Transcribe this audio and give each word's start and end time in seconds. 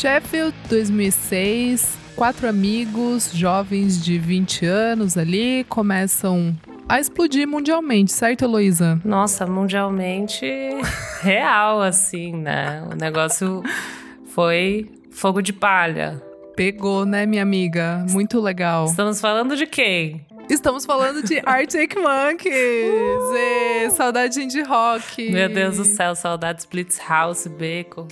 Sheffield, 0.00 0.56
2006. 0.70 1.98
Quatro 2.16 2.48
amigos, 2.48 3.30
jovens 3.34 4.02
de 4.02 4.18
20 4.18 4.64
anos 4.64 5.18
ali, 5.18 5.62
começam 5.68 6.56
a 6.88 6.98
explodir 6.98 7.46
mundialmente, 7.46 8.10
certo, 8.10 8.46
Heloísa? 8.46 8.98
Nossa, 9.04 9.46
mundialmente 9.46 10.46
real, 11.20 11.82
assim, 11.82 12.32
né? 12.32 12.82
O 12.90 12.96
negócio 12.96 13.62
foi 14.28 14.90
fogo 15.10 15.42
de 15.42 15.52
palha. 15.52 16.22
Pegou, 16.56 17.04
né, 17.04 17.26
minha 17.26 17.42
amiga? 17.42 18.02
Muito 18.08 18.40
legal. 18.40 18.86
Estamos 18.86 19.20
falando 19.20 19.54
de 19.54 19.66
quem? 19.66 20.24
Estamos 20.48 20.86
falando 20.86 21.22
de 21.22 21.42
Arctic 21.44 21.94
Monkeys. 22.00 22.90
Uh! 22.90 23.36
E, 23.36 23.90
saudade 23.90 24.46
de 24.46 24.62
rock. 24.62 25.30
Meu 25.30 25.50
Deus 25.50 25.76
do 25.76 25.84
céu, 25.84 26.14
saudade 26.14 26.60
Splits 26.62 26.98
House, 27.06 27.46
Beco. 27.46 28.08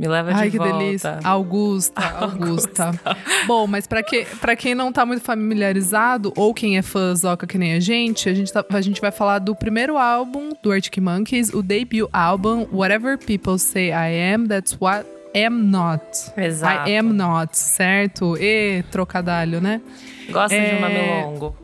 Me 0.00 0.08
leva 0.08 0.30
Ai, 0.32 0.46
de 0.46 0.52
que 0.52 0.56
volta. 0.56 0.78
delícia. 0.78 1.18
Augusta, 1.22 2.00
Augusta. 2.18 2.86
Augusta. 2.86 3.00
Bom, 3.46 3.66
mas 3.66 3.86
para 3.86 4.02
que, 4.02 4.24
pra 4.40 4.56
quem 4.56 4.74
não 4.74 4.90
tá 4.90 5.04
muito 5.04 5.22
familiarizado, 5.22 6.32
ou 6.38 6.54
quem 6.54 6.78
é 6.78 6.82
fãzoca 6.82 7.46
que 7.46 7.58
nem 7.58 7.74
a 7.74 7.80
gente, 7.80 8.26
a 8.26 8.32
gente, 8.32 8.50
tá, 8.50 8.64
a 8.70 8.80
gente 8.80 8.98
vai 8.98 9.10
falar 9.10 9.40
do 9.40 9.54
primeiro 9.54 9.98
álbum 9.98 10.52
do 10.62 10.72
Arctic 10.72 10.96
Monkeys, 10.96 11.52
o 11.52 11.62
debut 11.62 12.08
álbum, 12.14 12.66
Whatever 12.72 13.18
People 13.18 13.58
Say 13.58 13.90
I 13.90 14.32
Am, 14.34 14.48
That's 14.48 14.74
What 14.80 15.06
am 15.36 15.64
not. 15.64 16.02
Exato. 16.34 16.88
I 16.88 16.96
am 16.96 17.12
not, 17.12 17.58
certo? 17.58 18.38
E 18.38 18.82
trocadalho, 18.90 19.60
né? 19.60 19.82
Gosta 20.30 20.56
é... 20.56 20.70
de 20.70 20.76
um 20.76 20.80
nome 20.80 21.10
longo. 21.10 21.56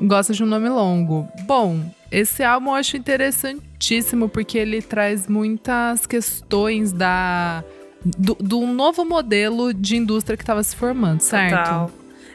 Gosta 0.00 0.34
de 0.34 0.44
um 0.44 0.46
nome 0.46 0.68
longo. 0.68 1.26
Bom, 1.46 1.80
esse 2.12 2.44
álbum 2.44 2.68
eu 2.68 2.74
acho 2.74 2.98
interessantíssimo 2.98 4.28
porque 4.28 4.58
ele 4.58 4.82
traz 4.82 5.26
muitas 5.26 6.06
questões 6.06 6.92
da 6.92 7.64
do, 8.04 8.34
do 8.34 8.66
novo 8.66 9.04
modelo 9.04 9.74
de 9.74 9.96
indústria 9.96 10.36
que 10.36 10.42
estava 10.42 10.62
se 10.62 10.76
formando, 10.76 11.20
certo? 11.20 11.56
Total. 11.56 11.90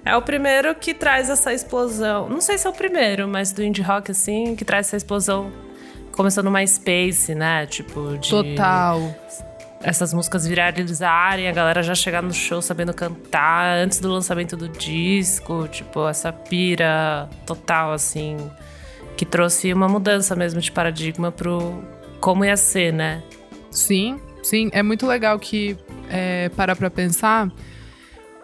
É 0.06 0.16
o 0.18 0.22
primeiro 0.22 0.76
que 0.76 0.94
traz 0.94 1.30
essa 1.30 1.54
explosão. 1.54 2.28
Não 2.28 2.42
sei 2.42 2.58
se 2.58 2.68
é 2.68 2.70
o 2.70 2.74
primeiro, 2.74 3.28
mas 3.28 3.54
do 3.54 3.64
indie 3.64 3.82
rock, 3.82 4.12
assim, 4.12 4.56
que 4.56 4.66
traz 4.66 4.88
essa 4.88 4.98
explosão. 4.98 5.52
Começou 6.12 6.44
no 6.44 6.52
MySpace, 6.52 7.34
né? 7.34 7.66
Tipo, 7.66 8.18
de. 8.18 8.30
Total. 8.30 9.00
Essas 9.82 10.14
músicas 10.14 10.46
viralizarem, 10.46 11.48
a 11.48 11.52
galera 11.52 11.82
já 11.82 11.96
chegar 11.96 12.22
no 12.22 12.34
show 12.34 12.62
sabendo 12.62 12.94
cantar 12.94 13.78
antes 13.78 14.00
do 14.00 14.10
lançamento 14.10 14.56
do 14.58 14.68
disco. 14.68 15.68
Tipo, 15.70 16.08
essa 16.08 16.32
pira 16.34 17.30
total, 17.46 17.94
assim. 17.94 18.38
Que 19.16 19.26
trouxe 19.26 19.72
uma 19.72 19.88
mudança 19.88 20.36
mesmo 20.36 20.60
de 20.60 20.72
paradigma 20.72 21.32
pro 21.32 21.82
como 22.20 22.44
ia 22.44 22.58
ser, 22.58 22.92
né? 22.94 23.24
Sim, 23.72 24.20
Sim, 24.44 24.70
é 24.74 24.84
muito 24.84 25.08
legal 25.08 25.40
que, 25.40 25.78
é, 26.10 26.50
parar 26.50 26.76
pra 26.76 26.92
pensar, 26.92 27.50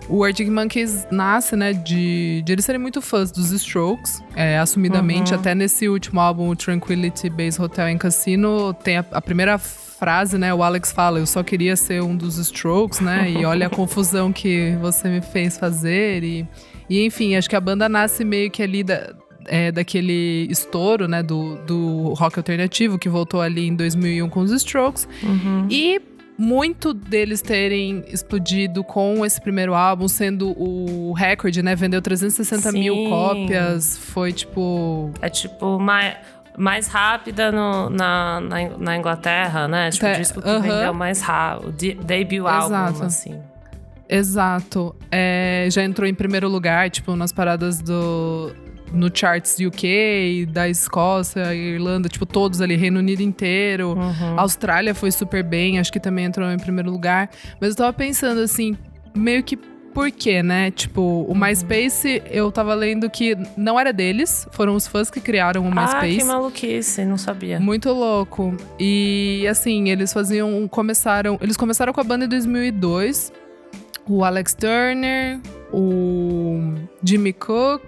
o 0.08 0.24
Arctic 0.24 0.48
Monkeys 0.48 1.06
nasce, 1.12 1.56
né, 1.56 1.74
de, 1.74 2.42
de 2.44 2.54
eles 2.54 2.64
serem 2.64 2.80
muito 2.80 3.02
fãs 3.02 3.32
dos 3.32 3.52
Strokes, 3.52 4.24
é, 4.36 4.58
assumidamente. 4.58 5.34
Uhum. 5.34 5.40
Até 5.40 5.54
nesse 5.54 5.90
último 5.90 6.20
álbum, 6.20 6.50
o 6.50 6.56
Tranquility 6.56 7.30
Base 7.30 7.62
Hotel 7.62 7.90
em 7.90 7.98
Cassino, 7.98 8.74
tem 8.74 8.98
a, 8.98 9.06
a, 9.12 9.22
primeira 9.22 9.58
frase, 9.58 10.38
né, 10.38 10.54
o 10.54 10.64
Alex 10.64 10.92
fala, 10.92 11.20
eu 11.20 11.28
só 11.28 11.44
queria 11.44 11.76
ser 11.76 12.02
um 12.02 12.16
dos 12.16 12.38
Strokes, 12.38 13.02
né, 13.02 13.30
e 13.30 13.46
olha 13.46 13.68
a 13.68 13.70
confusão 13.70 14.32
que 14.32 14.76
você 14.82 15.10
me 15.10 15.22
fez 15.22 15.58
fazer. 15.58 16.24
E, 16.24 16.48
e 16.90 17.06
enfim, 17.06 17.36
acho 17.36 17.50
que 17.50 17.56
a 17.56 17.62
banda 17.62 17.90
nasce 17.90 18.24
meio 18.24 18.50
que 18.50 18.64
ali 18.64 18.84
da, 18.84 19.14
é, 19.50 19.72
daquele 19.72 20.48
estouro, 20.50 21.08
né, 21.08 21.22
do, 21.24 21.58
do 21.66 22.14
rock 22.14 22.40
alternativo, 22.40 22.98
que 22.98 23.10
voltou 23.10 23.42
ali 23.42 23.68
em 23.68 23.76
2001 23.76 24.30
com 24.30 24.42
os 24.42 24.52
Strokes. 24.52 25.08
Uhum. 25.24 25.68
E 25.70 26.00
muito 26.38 26.94
deles 26.94 27.42
terem 27.42 28.06
explodido 28.08 28.82
com 28.82 29.26
esse 29.26 29.42
primeiro 29.42 29.74
álbum, 29.74 30.08
sendo 30.08 30.52
o 30.58 31.12
recorde, 31.12 31.62
né? 31.62 31.76
Vendeu 31.76 32.02
360 32.02 32.72
Sim. 32.72 32.80
mil 32.80 33.10
cópias. 33.10 33.98
Foi 33.98 34.32
tipo. 34.32 35.12
É 35.22 35.28
tipo 35.28 35.78
mais, 35.78 36.16
mais 36.58 36.88
rápida 36.88 37.52
no, 37.52 37.90
na, 37.90 38.40
na, 38.40 38.70
na, 38.78 38.98
Inglaterra, 38.98 39.68
né? 39.68 39.90
Tipo, 39.90 40.06
o 40.06 40.14
disco 40.14 40.42
que 40.42 40.48
uh 40.48 40.54
-huh. 40.54 40.62
vendeu 40.62 40.94
mais 40.94 41.20
rápido. 41.20 41.74
Debut 42.06 42.40
Exato. 42.40 42.74
álbum, 42.74 43.04
assim. 43.04 43.36
Exato. 44.08 44.96
É, 45.12 45.68
já 45.70 45.84
entrou 45.84 46.08
em 46.08 46.16
primeiro 46.16 46.48
lugar, 46.48 46.90
tipo, 46.90 47.16
nas 47.18 47.32
paradas 47.32 47.82
do, 47.82 48.52
no 48.94 49.10
charts 49.14 49.58
UK, 49.60 50.48
da 50.52 50.68
Escócia, 50.68 51.54
Irlanda, 51.54 52.10
tipo, 52.10 52.26
todos 52.26 52.62
ali, 52.62 52.76
Reino 52.76 53.00
Unido 53.00 53.22
inteiro. 53.22 53.94
Uhum. 53.98 54.40
Austrália 54.40 54.94
foi 54.94 55.12
super 55.12 55.44
bem, 55.44 55.80
acho 55.80 55.92
que 55.92 56.00
também 56.00 56.26
entrou 56.26 56.50
em 56.52 56.58
primeiro 56.58 56.90
lugar. 56.90 57.30
Mas 57.60 57.72
eu 57.72 57.76
tava 57.76 57.94
pensando 57.94 58.42
assim, 58.42 58.78
meio 59.16 59.44
que 59.44 59.58
por 59.94 60.12
quê, 60.12 60.42
né? 60.44 60.72
Tipo, 60.72 61.02
o 61.02 61.30
uhum. 61.30 61.36
MySpace, 61.36 62.22
eu 62.30 62.52
tava 62.52 62.74
lendo 62.74 63.10
que 63.10 63.36
não 63.58 63.80
era 63.80 63.92
deles, 63.92 64.48
foram 64.52 64.76
os 64.76 64.88
fãs 64.88 65.10
que 65.10 65.20
criaram 65.20 65.62
o 65.62 65.66
MySpace. 65.66 66.16
Ah, 66.16 66.20
que 66.20 66.24
maluquice, 66.24 67.06
não 67.06 67.18
sabia. 67.18 67.60
Muito 67.60 67.92
louco. 67.92 68.56
E 68.80 69.46
assim, 69.50 69.90
eles 69.90 70.14
faziam, 70.14 70.68
começaram, 70.68 71.38
eles 71.42 71.58
começaram 71.58 71.92
com 71.92 72.02
a 72.02 72.04
banda 72.04 72.26
em 72.26 72.30
2002. 72.30 73.34
O 74.08 74.24
Alex 74.24 74.54
Turner, 74.54 75.40
o 75.72 76.74
Jimmy 77.04 77.34
Cook, 77.34 77.84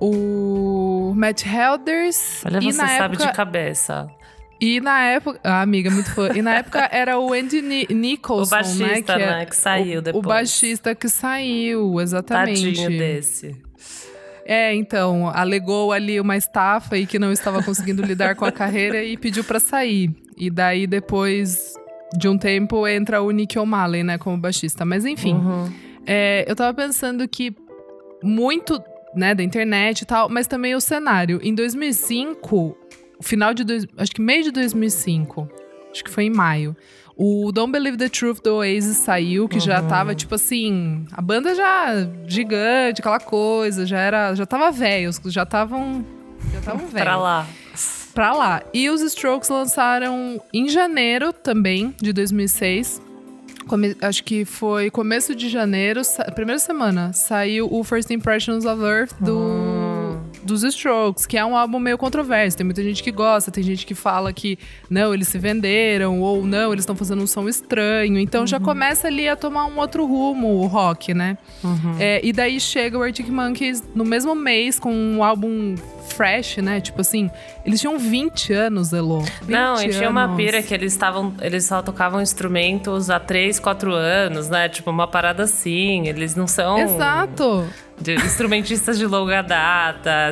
o 0.00 1.12
Matt 1.14 1.44
Helders. 1.44 2.44
Olha, 2.44 2.60
você 2.60 2.72
sabe 2.72 3.14
época, 3.14 3.26
de 3.26 3.32
cabeça. 3.32 4.10
E 4.60 4.80
na 4.80 5.02
época. 5.04 5.40
Ah, 5.42 5.62
amiga, 5.62 5.90
muito 5.90 6.10
fã. 6.14 6.30
E 6.34 6.42
na 6.42 6.56
época 6.56 6.88
era 6.92 7.18
o 7.18 7.32
Andy 7.32 7.60
Ni 7.60 7.86
Nicholson, 7.90 8.46
o 8.46 8.50
baixista, 8.50 9.18
né? 9.18 9.26
Que, 9.26 9.32
né, 9.32 9.46
que 9.46 9.56
saiu 9.56 9.98
o, 9.98 10.02
depois. 10.02 10.24
O 10.24 10.28
baixista 10.28 10.94
que 10.94 11.08
saiu, 11.08 12.00
exatamente. 12.00 12.64
Tadinho 12.64 12.88
desse. 12.90 13.56
É, 14.46 14.74
então, 14.74 15.30
alegou 15.30 15.90
ali 15.90 16.20
uma 16.20 16.36
estafa 16.36 16.98
e 16.98 17.06
que 17.06 17.18
não 17.18 17.32
estava 17.32 17.62
conseguindo 17.62 18.02
lidar 18.02 18.34
com 18.36 18.44
a 18.44 18.52
carreira 18.52 19.02
e 19.02 19.16
pediu 19.16 19.42
para 19.42 19.58
sair. 19.58 20.10
E 20.36 20.50
daí, 20.50 20.86
depois 20.86 21.74
de 22.16 22.28
um 22.28 22.36
tempo, 22.36 22.86
entra 22.86 23.22
o 23.22 23.30
Nick 23.30 23.58
O'Malley, 23.58 24.04
né, 24.04 24.18
como 24.18 24.36
baixista. 24.36 24.84
Mas 24.84 25.06
enfim, 25.06 25.34
uhum. 25.34 25.72
é, 26.06 26.44
eu 26.46 26.54
tava 26.54 26.74
pensando 26.74 27.26
que 27.26 27.56
muito 28.22 28.82
né, 29.14 29.34
da 29.34 29.42
internet 29.42 30.02
e 30.02 30.06
tal, 30.06 30.28
mas 30.28 30.46
também 30.46 30.74
o 30.74 30.80
cenário. 30.80 31.40
Em 31.42 31.54
2005, 31.54 32.76
final 33.20 33.54
de 33.54 33.64
dois, 33.64 33.86
acho 33.96 34.12
que 34.12 34.20
meio 34.20 34.44
de 34.44 34.50
2005, 34.50 35.48
acho 35.90 36.04
que 36.04 36.10
foi 36.10 36.24
em 36.24 36.30
maio. 36.30 36.76
O 37.16 37.52
Don't 37.52 37.70
Believe 37.70 37.96
the 37.96 38.08
Truth 38.08 38.42
do 38.42 38.56
Oasis 38.56 38.96
saiu, 38.96 39.48
que 39.48 39.56
uhum. 39.56 39.60
já 39.60 39.80
tava, 39.82 40.14
tipo 40.14 40.34
assim, 40.34 41.04
a 41.12 41.22
banda 41.22 41.54
já 41.54 42.08
gigante, 42.26 43.00
aquela 43.00 43.20
coisa, 43.20 43.86
já 43.86 43.98
era, 43.98 44.34
já 44.34 44.44
tava 44.44 44.72
velho, 44.72 45.12
já 45.26 45.44
estavam 45.44 46.04
já 46.52 46.58
estavam 46.58 46.86
velhos. 46.86 47.02
pra 47.02 47.16
lá. 47.16 47.46
Pra 48.12 48.32
lá. 48.32 48.62
E 48.72 48.88
os 48.90 49.00
Strokes 49.00 49.48
lançaram 49.48 50.40
em 50.52 50.68
janeiro 50.68 51.32
também, 51.32 51.94
de 52.00 52.12
2006, 52.12 53.00
Come, 53.66 53.96
acho 54.00 54.22
que 54.22 54.44
foi 54.44 54.90
começo 54.90 55.34
de 55.34 55.48
janeiro, 55.48 56.02
primeira 56.34 56.58
semana, 56.58 57.12
saiu 57.12 57.68
o 57.70 57.82
First 57.82 58.10
Impressions 58.10 58.64
of 58.64 58.82
Earth 58.82 59.14
do, 59.20 59.38
hum. 59.38 59.73
Dos 60.44 60.62
Strokes, 60.62 61.26
que 61.26 61.36
é 61.36 61.44
um 61.44 61.56
álbum 61.56 61.78
meio 61.78 61.96
controverso. 61.96 62.56
Tem 62.56 62.64
muita 62.64 62.82
gente 62.82 63.02
que 63.02 63.10
gosta, 63.10 63.50
tem 63.50 63.62
gente 63.62 63.86
que 63.86 63.94
fala 63.94 64.32
que 64.32 64.58
não, 64.88 65.14
eles 65.14 65.28
se 65.28 65.38
venderam, 65.38 66.20
ou 66.20 66.44
não, 66.44 66.72
eles 66.72 66.82
estão 66.82 66.94
fazendo 66.94 67.22
um 67.22 67.26
som 67.26 67.48
estranho. 67.48 68.18
Então 68.18 68.42
uhum. 68.42 68.46
já 68.46 68.60
começa 68.60 69.08
ali 69.08 69.28
a 69.28 69.36
tomar 69.36 69.66
um 69.66 69.78
outro 69.78 70.06
rumo 70.06 70.62
o 70.62 70.66
rock, 70.66 71.14
né? 71.14 71.38
Uhum. 71.62 71.96
É, 71.98 72.20
e 72.24 72.32
daí 72.32 72.60
chega 72.60 72.98
o 72.98 73.02
Arctic 73.02 73.28
Monkeys 73.28 73.82
no 73.94 74.04
mesmo 74.04 74.34
mês 74.34 74.78
com 74.78 74.92
um 74.92 75.24
álbum 75.24 75.74
fresh, 76.08 76.58
né? 76.58 76.80
Tipo 76.80 77.00
assim, 77.00 77.30
eles 77.64 77.80
tinham 77.80 77.98
20 77.98 78.52
anos, 78.52 78.92
Elo. 78.92 79.20
20 79.20 79.48
Não, 79.48 79.82
e 79.82 79.88
tinha 79.88 80.08
uma 80.08 80.36
pira 80.36 80.62
que 80.62 80.74
eles 80.74 80.92
estavam. 80.92 81.34
Eles 81.40 81.64
só 81.64 81.82
tocavam 81.82 82.20
instrumentos 82.20 83.10
há 83.10 83.18
3, 83.18 83.58
4 83.58 83.92
anos, 83.92 84.48
né? 84.48 84.68
Tipo, 84.68 84.90
uma 84.90 85.06
parada 85.06 85.44
assim. 85.44 86.06
Eles 86.06 86.34
não 86.34 86.46
são. 86.46 86.78
Exato 86.78 87.66
de 88.00 88.14
instrumentistas 88.14 88.98
de 88.98 89.06
longa 89.06 89.42
data. 89.42 90.30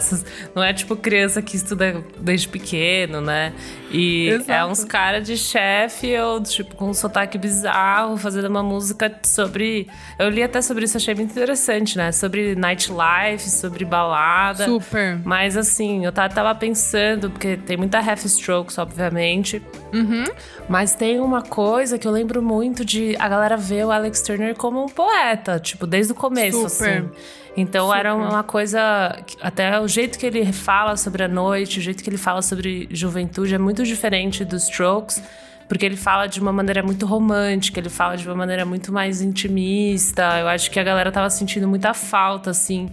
Não 0.54 0.62
é 0.62 0.72
tipo 0.72 0.96
criança 0.96 1.40
que 1.40 1.56
estuda 1.56 2.04
desde 2.18 2.48
pequeno, 2.48 3.20
né? 3.20 3.52
E 3.90 4.28
é 4.30 4.34
Exato. 4.34 4.52
é 4.52 4.64
uns 4.64 4.84
caras 4.84 5.26
de 5.26 5.36
Sheffield, 5.36 6.50
tipo, 6.50 6.74
com 6.74 6.90
um 6.90 6.94
sotaque 6.94 7.38
bizarro, 7.38 8.16
fazendo 8.16 8.46
uma 8.46 8.62
música 8.62 9.14
sobre. 9.22 9.86
Eu 10.18 10.28
li 10.28 10.42
até 10.42 10.60
sobre 10.60 10.84
isso, 10.84 10.96
achei 10.96 11.14
muito 11.14 11.30
interessante, 11.30 11.96
né? 11.96 12.10
Sobre 12.10 12.54
nightlife, 12.54 13.48
sobre 13.48 13.84
balada. 13.84 14.64
Super. 14.64 15.20
Mas 15.24 15.56
assim, 15.56 16.04
eu 16.04 16.12
tava 16.12 16.54
pensando, 16.54 17.30
porque 17.30 17.56
tem 17.56 17.76
muita 17.76 17.98
half 17.98 18.24
strokes, 18.24 18.78
obviamente. 18.78 19.62
Uhum. 19.92 20.24
Mas 20.68 20.94
tem 20.94 21.20
uma 21.20 21.42
coisa 21.42 21.98
que 21.98 22.08
eu 22.08 22.12
lembro 22.12 22.42
muito 22.42 22.84
de 22.84 23.14
a 23.18 23.28
galera 23.28 23.56
ver 23.56 23.84
o 23.84 23.90
Alex 23.90 24.22
Turner 24.22 24.56
como 24.56 24.82
um 24.82 24.88
poeta, 24.88 25.60
tipo, 25.60 25.86
desde 25.86 26.12
o 26.12 26.14
começo, 26.14 26.68
Super. 26.68 26.98
assim. 26.98 27.10
Então 27.56 27.86
Super. 27.86 27.98
era 27.98 28.14
uma 28.14 28.42
coisa. 28.42 29.16
Até 29.40 29.78
o 29.78 29.86
jeito 29.86 30.18
que 30.18 30.26
ele 30.26 30.52
fala 30.52 30.96
sobre 30.96 31.22
a 31.22 31.28
noite, 31.28 31.78
o 31.78 31.82
jeito 31.82 32.02
que 32.02 32.08
ele 32.08 32.16
fala 32.18 32.40
sobre 32.42 32.88
juventude 32.90 33.54
é 33.54 33.58
muito 33.58 33.84
diferente 33.84 34.44
dos 34.44 34.64
Strokes. 34.64 35.22
porque 35.68 35.86
ele 35.86 35.96
fala 35.96 36.26
de 36.26 36.38
uma 36.38 36.52
maneira 36.52 36.82
muito 36.82 37.06
romântica, 37.06 37.80
ele 37.80 37.88
fala 37.88 38.14
de 38.16 38.26
uma 38.28 38.34
maneira 38.34 38.64
muito 38.64 38.92
mais 38.92 39.22
intimista. 39.22 40.22
Eu 40.40 40.48
acho 40.48 40.70
que 40.70 40.78
a 40.78 40.82
galera 40.82 41.10
tava 41.10 41.30
sentindo 41.30 41.66
muita 41.66 41.94
falta, 41.94 42.50
assim, 42.50 42.90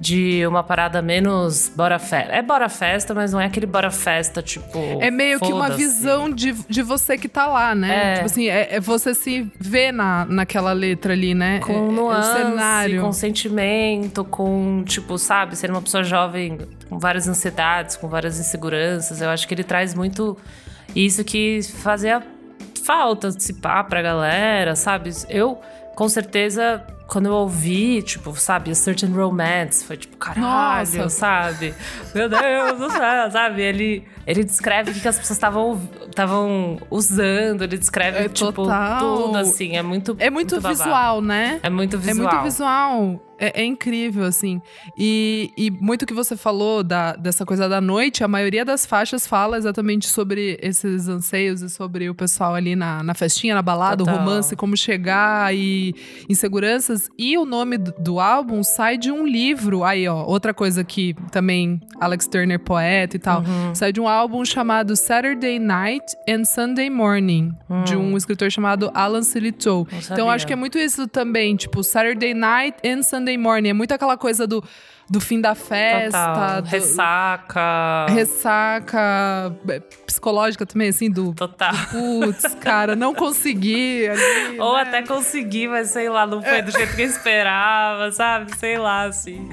de 0.00 0.46
uma 0.46 0.62
parada 0.62 1.02
menos 1.02 1.70
bora 1.76 1.98
festa. 1.98 2.32
É 2.32 2.40
bora 2.40 2.70
festa, 2.70 3.12
mas 3.12 3.32
não 3.32 3.40
é 3.40 3.44
aquele 3.44 3.66
bora 3.66 3.90
festa, 3.90 4.40
tipo. 4.40 4.78
É 4.98 5.10
meio 5.10 5.38
que 5.38 5.52
uma 5.52 5.68
visão 5.68 6.30
de, 6.30 6.52
de 6.52 6.82
você 6.82 7.18
que 7.18 7.28
tá 7.28 7.46
lá, 7.46 7.74
né? 7.74 8.12
É. 8.12 8.14
Tipo 8.14 8.26
assim, 8.26 8.48
é, 8.48 8.76
é 8.76 8.80
você 8.80 9.14
se 9.14 9.46
vê 9.60 9.92
na, 9.92 10.24
naquela 10.24 10.72
letra 10.72 11.12
ali, 11.12 11.34
né? 11.34 11.60
Com 11.60 11.90
é, 11.90 11.92
nuance, 11.92 12.30
é 12.30 12.34
cenário. 12.44 13.02
com 13.02 13.12
sentimento, 13.12 14.24
com, 14.24 14.82
tipo, 14.86 15.18
sabe, 15.18 15.54
ser 15.54 15.70
uma 15.70 15.82
pessoa 15.82 16.02
jovem 16.02 16.58
com 16.88 16.98
várias 16.98 17.28
ansiedades, 17.28 17.94
com 17.96 18.08
várias 18.08 18.40
inseguranças. 18.40 19.20
Eu 19.20 19.28
acho 19.28 19.46
que 19.46 19.52
ele 19.52 19.64
traz 19.64 19.94
muito 19.94 20.34
isso 20.96 21.22
que 21.22 21.60
fazia 21.62 22.22
falta 22.82 23.30
se 23.32 23.52
pá 23.52 23.84
pra 23.84 24.00
galera, 24.00 24.74
sabe? 24.74 25.10
Eu, 25.28 25.60
com 25.94 26.08
certeza 26.08 26.82
quando 27.10 27.26
eu 27.26 27.32
ouvi, 27.34 28.00
tipo, 28.02 28.32
sabe, 28.36 28.70
A 28.70 28.74
Certain 28.74 29.10
Romance, 29.10 29.84
foi 29.84 29.96
tipo, 29.96 30.16
caralho, 30.16 30.98
Nossa. 30.98 31.08
sabe? 31.08 31.74
Meu 32.14 32.28
Deus 32.28 32.78
do 32.78 32.88
céu, 32.88 33.30
sabe? 33.32 33.62
Ele, 33.62 34.04
ele 34.26 34.44
descreve 34.44 34.90
o 34.90 34.94
que 34.94 35.08
as 35.08 35.18
pessoas 35.18 35.38
estavam 36.08 36.78
usando, 36.90 37.62
ele 37.62 37.78
descreve, 37.78 38.18
é 38.18 38.28
tipo, 38.28 38.52
total. 38.52 38.98
tudo, 39.00 39.38
assim. 39.38 39.76
É 39.76 39.82
muito 39.82 40.16
É 40.18 40.30
muito, 40.30 40.54
muito 40.54 40.68
visual, 40.68 41.20
né? 41.20 41.60
É 41.62 41.70
muito 41.70 41.98
visual. 41.98 42.28
É 42.28 42.32
muito 42.32 42.42
visual. 42.44 43.30
É, 43.40 43.62
é, 43.62 43.64
incrível, 43.64 44.24
assim. 44.24 44.60
E, 44.98 45.50
e 45.56 45.70
muito 45.70 46.04
que 46.04 46.12
você 46.12 46.36
falou 46.36 46.84
da, 46.84 47.16
dessa 47.16 47.46
coisa 47.46 47.66
da 47.70 47.80
noite, 47.80 48.22
a 48.22 48.28
maioria 48.28 48.66
das 48.66 48.84
faixas 48.84 49.26
fala 49.26 49.56
exatamente 49.56 50.06
sobre 50.08 50.58
esses 50.60 51.08
anseios 51.08 51.62
e 51.62 51.70
sobre 51.70 52.10
o 52.10 52.14
pessoal 52.14 52.54
ali 52.54 52.76
na, 52.76 53.02
na 53.02 53.14
festinha, 53.14 53.54
na 53.54 53.62
balada, 53.62 54.04
Total. 54.04 54.14
o 54.14 54.18
romance, 54.18 54.54
como 54.54 54.76
chegar 54.76 55.54
e 55.54 55.94
inseguranças. 56.28 57.08
E 57.16 57.38
o 57.38 57.46
nome 57.46 57.78
do, 57.78 57.94
do, 57.98 58.20
álbum 58.20 58.62
sai 58.62 58.98
de 58.98 59.10
um 59.10 59.26
livro. 59.26 59.84
Aí, 59.84 60.06
ó, 60.06 60.22
outra 60.22 60.52
coisa 60.52 60.84
que 60.84 61.14
também 61.32 61.80
Alex 61.98 62.26
Turner, 62.26 62.60
poeta 62.60 63.16
e 63.16 63.18
tal, 63.18 63.40
uhum. 63.40 63.74
sai 63.74 63.90
de 63.90 64.02
um 64.02 64.06
álbum 64.10 64.44
chamado 64.44 64.96
Saturday 64.96 65.58
Night 65.58 66.16
and 66.28 66.44
Sunday 66.44 66.90
Morning, 66.90 67.54
uhum. 67.68 67.84
de 67.84 67.96
um 67.96 68.16
escritor 68.16 68.50
chamado 68.50 68.90
Alan 68.94 69.22
Silito. 69.22 69.86
Então 70.10 70.28
acho 70.28 70.46
que 70.46 70.52
é 70.52 70.56
muito 70.56 70.78
isso 70.78 71.06
também, 71.06 71.56
tipo, 71.56 71.82
Saturday 71.82 72.34
Night 72.34 72.78
and 72.84 73.02
Sunday 73.02 73.38
Morning. 73.38 73.70
É 73.70 73.72
muito 73.72 73.92
aquela 73.92 74.16
coisa 74.16 74.46
do 74.46 74.62
do 75.10 75.20
fim 75.20 75.40
da 75.40 75.56
festa. 75.56 76.60
Do, 76.60 76.68
ressaca. 76.68 78.06
Ressaca 78.08 79.56
psicológica 80.10 80.66
também, 80.66 80.88
assim, 80.88 81.10
do. 81.10 81.32
Total. 81.32 81.72
Putz, 81.90 82.54
cara, 82.60 82.96
não 82.96 83.14
consegui. 83.14 84.08
Ali, 84.08 84.58
Ou 84.58 84.74
né? 84.74 84.82
até 84.82 85.02
consegui, 85.02 85.68
mas 85.68 85.90
sei 85.90 86.08
lá, 86.08 86.26
não 86.26 86.42
foi 86.42 86.62
do 86.62 86.70
jeito 86.70 86.94
que 86.94 87.02
eu 87.02 87.06
esperava, 87.06 88.10
sabe? 88.10 88.56
Sei 88.56 88.76
lá, 88.76 89.04
assim. 89.04 89.48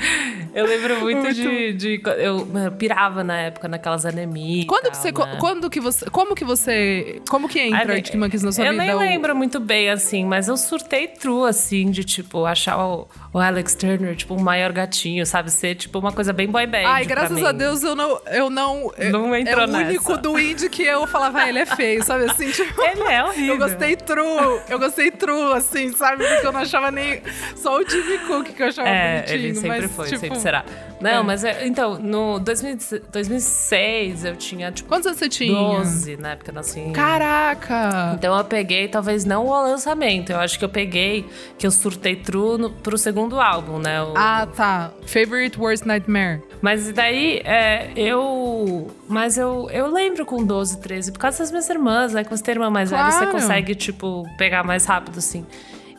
Eu 0.54 0.66
lembro 0.66 1.00
muito, 1.00 1.22
muito... 1.22 1.34
De, 1.34 1.74
de. 1.74 2.02
eu, 2.18 2.48
pirava 2.78 3.24
na 3.24 3.38
época 3.38 3.68
naquelas 3.68 4.06
anemias. 4.06 4.66
Quando, 4.66 4.90
que 4.90 4.98
você, 4.98 5.12
né? 5.12 5.38
quando 5.40 5.70
que 5.70 5.80
você. 5.80 6.10
Como 6.10 6.36
que 6.36 6.44
você. 6.44 7.22
Como 7.30 7.48
que 7.48 7.60
entra 7.60 7.94
Arctic 7.94 8.16
Monkeys 8.16 8.44
na 8.44 8.52
sua 8.52 8.66
eu 8.66 8.72
vida? 8.72 8.86
Eu 8.86 9.00
nem 9.00 9.10
lembro 9.10 9.36
muito 9.36 9.60
bem, 9.60 9.90
assim, 9.90 10.26
mas 10.26 10.48
eu 10.48 10.58
surtei 10.58 11.08
true, 11.08 11.48
assim, 11.48 11.92
de 11.92 12.04
tipo, 12.04 12.46
achar 12.46 12.78
o, 12.78 13.08
o 13.34 13.40
Alex 13.40 13.76
Turner, 13.76 14.16
tipo, 14.16 14.34
o 14.34 14.42
maior 14.42 14.72
gatinho, 14.72 15.26
sabe? 15.26 15.52
Ser 15.52 15.76
tipo 15.76 16.00
uma 16.00 16.12
coisa 16.12 16.34
bem 16.34 16.48
boy 16.48 16.66
band. 16.66 16.88
Ai, 16.88 17.06
graças 17.06 17.44
a 17.44 17.52
Deus 17.52 17.84
eu 17.84 17.96
não. 17.96 18.20
Eu 18.28 18.50
não, 18.50 18.92
não 19.12 19.36
entrou 19.36 19.64
é 19.64 19.68
o 19.68 19.72
único 19.72 20.18
do 20.18 20.40
indie 20.52 20.70
que 20.70 20.84
eu 20.84 21.06
falava, 21.08 21.40
ah, 21.40 21.50
ele 21.50 21.60
é 21.60 21.66
feio, 21.66 22.04
sabe? 22.04 22.26
Assim, 22.26 22.50
tipo, 22.52 22.82
ele 22.82 23.04
é 23.04 23.24
horrível. 23.24 23.54
Eu 23.54 23.58
gostei 23.58 23.96
true, 23.96 24.62
eu 24.70 24.80
gostei 24.80 25.12
true, 25.12 25.54
assim, 25.54 25.92
sabe? 25.94 26.26
Porque 26.26 26.48
eu 26.48 26.52
não 26.52 26.62
achava 26.62 26.92
nem. 26.92 27.22
Só 27.56 27.80
o 27.80 27.88
Jimmy 27.88 28.18
Cook 28.20 28.48
que 28.48 28.64
eu 28.64 28.68
achava 28.68 28.90
é, 28.90 29.16
bonitinho. 29.18 29.40
Ele 29.40 29.56
sempre 29.56 29.70
mas, 29.70 29.92
foi, 29.92 30.06
tipo, 30.08 30.20
sempre 30.20 30.40
será. 30.40 30.66
Não, 31.00 31.20
é. 31.20 31.24
mas 31.24 31.44
então, 31.44 32.00
no 32.00 32.40
2000, 32.40 32.78
2006 33.12 34.26
eu 34.26 34.36
tinha, 34.36 34.72
tipo. 34.72 34.90
Quantos 34.90 35.08
anos 35.08 35.20
você 35.20 35.30
tinha? 35.30 35.54
12, 35.54 36.18
na 36.18 36.32
época 36.32 36.58
assim. 36.60 36.92
Caraca! 36.92 38.14
Então 38.16 38.36
eu 38.38 38.44
peguei, 38.44 38.88
talvez 38.88 39.26
não 39.26 39.46
o 39.46 39.62
lançamento, 39.62 40.32
eu 40.32 40.40
acho 40.40 40.58
que 40.58 40.66
eu 40.66 40.70
peguei, 40.70 41.26
que 41.58 41.68
eu 41.68 41.72
surtei 41.72 42.16
true 42.16 42.58
no, 42.58 42.72
pro 42.72 42.98
segundo 42.98 43.40
álbum, 43.40 43.80
né? 43.80 44.02
O, 44.02 44.14
ah, 44.16 44.48
tá. 44.48 44.92
Favorite 45.06 45.60
Worst 45.60 45.86
Nightmare. 45.86 46.42
Mas 46.62 46.92
daí, 46.92 47.42
é, 47.46 47.92
eu. 47.96 48.92
Mas 49.08 49.38
eu, 49.38 49.70
eu 49.72 49.88
lembro 49.92 50.26
com 50.26 50.37
12, 50.46 50.80
13, 50.80 51.12
por 51.12 51.20
causa 51.20 51.40
das 51.40 51.52
minhas 51.52 51.70
irmãs, 51.70 52.14
né? 52.14 52.24
Que 52.24 52.30
você 52.30 52.44
tem 52.44 52.54
irmã 52.54 52.70
mais 52.70 52.90
claro. 52.90 53.12
velha, 53.12 53.26
você 53.26 53.32
consegue, 53.32 53.76
tipo, 53.76 54.26
pegar 54.38 54.64
mais 54.64 54.86
rápido, 54.86 55.18
assim 55.18 55.46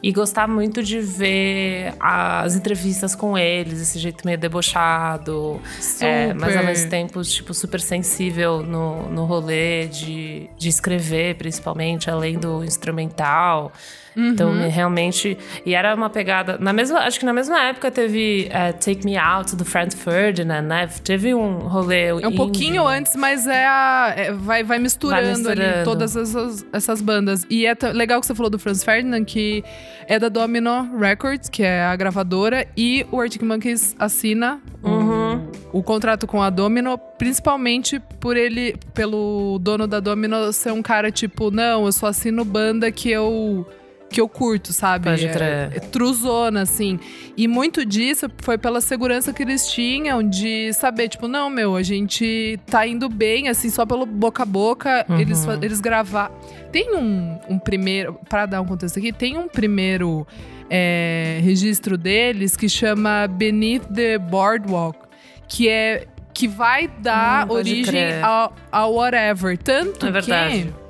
e 0.02 0.12
gostar 0.12 0.46
muito 0.46 0.82
de 0.82 1.00
ver 1.00 1.94
as 1.98 2.54
entrevistas 2.54 3.14
com 3.14 3.36
eles, 3.36 3.80
esse 3.80 3.98
jeito 3.98 4.24
meio 4.24 4.38
debochado, 4.38 5.60
é, 6.00 6.32
mas 6.34 6.56
ao 6.56 6.64
mesmo 6.64 6.88
tempo, 6.88 7.20
tipo, 7.22 7.52
super 7.52 7.80
sensível 7.80 8.62
no, 8.62 9.08
no 9.10 9.24
rolê 9.24 9.88
de, 9.88 10.48
de 10.56 10.68
escrever, 10.68 11.36
principalmente, 11.36 12.08
além 12.08 12.38
do 12.38 12.64
instrumental. 12.64 13.72
Então, 14.18 14.50
uhum. 14.50 14.58
Então, 14.58 14.70
realmente. 14.70 15.38
E 15.64 15.74
era 15.74 15.94
uma 15.94 16.10
pegada. 16.10 16.58
Na 16.58 16.72
mesma, 16.72 16.98
acho 17.00 17.20
que 17.20 17.24
na 17.24 17.32
mesma 17.32 17.60
época 17.62 17.88
teve 17.88 18.48
uh, 18.48 18.72
Take 18.72 19.04
Me 19.04 19.16
Out 19.16 19.54
do 19.54 19.64
Franz 19.64 19.94
Ferdinand, 19.94 20.62
né? 20.62 20.88
Teve 21.04 21.32
um 21.34 21.58
rolê. 21.58 22.08
É 22.08 22.14
um 22.14 22.18
indie. 22.18 22.36
pouquinho 22.36 22.86
antes, 22.86 23.14
mas 23.14 23.46
é, 23.46 23.64
a, 23.64 24.12
é 24.16 24.32
vai, 24.32 24.64
vai, 24.64 24.80
misturando 24.80 25.22
vai, 25.22 25.34
misturando 25.34 25.62
ali 25.62 25.84
todas 25.84 26.16
essas, 26.16 26.66
essas 26.72 27.00
bandas. 27.00 27.46
E 27.48 27.64
é 27.64 27.76
legal 27.92 28.20
que 28.20 28.26
você 28.26 28.34
falou 28.34 28.50
do 28.50 28.58
Franz 28.58 28.82
Ferdinand, 28.82 29.24
que 29.24 29.62
é 30.08 30.18
da 30.18 30.28
Domino 30.28 30.98
Records, 30.98 31.48
que 31.48 31.62
é 31.62 31.82
a 31.84 31.94
gravadora, 31.94 32.66
e 32.76 33.06
o 33.12 33.20
Arctic 33.20 33.42
Monkeys 33.42 33.94
assina 33.98 34.60
uhum. 34.82 35.48
o, 35.72 35.78
o 35.78 35.82
contrato 35.82 36.26
com 36.26 36.42
a 36.42 36.50
Domino, 36.50 36.98
principalmente 37.18 38.00
por 38.18 38.36
ele, 38.36 38.74
pelo 38.94 39.58
dono 39.60 39.86
da 39.86 40.00
Domino 40.00 40.52
ser 40.52 40.72
um 40.72 40.82
cara 40.82 41.12
tipo, 41.12 41.50
não, 41.50 41.86
eu 41.86 41.92
só 41.92 42.06
assino 42.06 42.44
banda 42.44 42.90
que 42.90 43.10
eu 43.10 43.66
que 44.08 44.20
eu 44.20 44.28
curto, 44.28 44.72
sabe? 44.72 45.10
Pode 45.10 45.26
é, 45.26 45.70
é 45.74 45.80
truzona, 45.80 46.62
assim. 46.62 46.98
E 47.36 47.46
muito 47.46 47.84
disso 47.84 48.30
foi 48.38 48.56
pela 48.56 48.80
segurança 48.80 49.32
que 49.32 49.42
eles 49.42 49.68
tinham 49.68 50.22
de 50.22 50.72
saber, 50.72 51.08
tipo, 51.08 51.28
não, 51.28 51.50
meu, 51.50 51.76
a 51.76 51.82
gente 51.82 52.58
tá 52.66 52.86
indo 52.86 53.08
bem, 53.08 53.48
assim, 53.48 53.68
só 53.68 53.84
pelo 53.84 54.06
boca 54.06 54.42
a 54.42 54.46
boca, 54.46 55.04
uhum. 55.08 55.20
eles, 55.20 55.46
eles 55.62 55.80
gravar. 55.80 56.30
Tem 56.72 56.96
um, 56.96 57.38
um 57.48 57.58
primeiro, 57.58 58.18
para 58.28 58.46
dar 58.46 58.60
um 58.60 58.66
contexto 58.66 58.98
aqui, 58.98 59.12
tem 59.12 59.36
um 59.36 59.48
primeiro 59.48 60.26
é, 60.70 61.38
registro 61.42 61.98
deles 61.98 62.56
que 62.56 62.68
chama 62.68 63.26
Beneath 63.28 63.86
the 63.92 64.18
Boardwalk, 64.18 64.98
que 65.46 65.68
é 65.68 66.06
que 66.32 66.46
vai 66.46 66.86
dar 66.86 67.48
hum, 67.48 67.54
origem 67.54 68.22
ao, 68.22 68.54
ao 68.70 68.94
whatever. 68.94 69.58
Tanto 69.58 70.06
é 70.06 70.22
que 70.22 70.87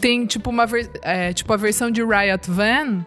tem 0.00 0.26
tipo 0.26 0.50
uma 0.50 0.66
é, 1.02 1.32
tipo 1.32 1.52
a 1.52 1.56
versão 1.56 1.90
de 1.90 2.02
Riot 2.02 2.50
Van 2.50 3.04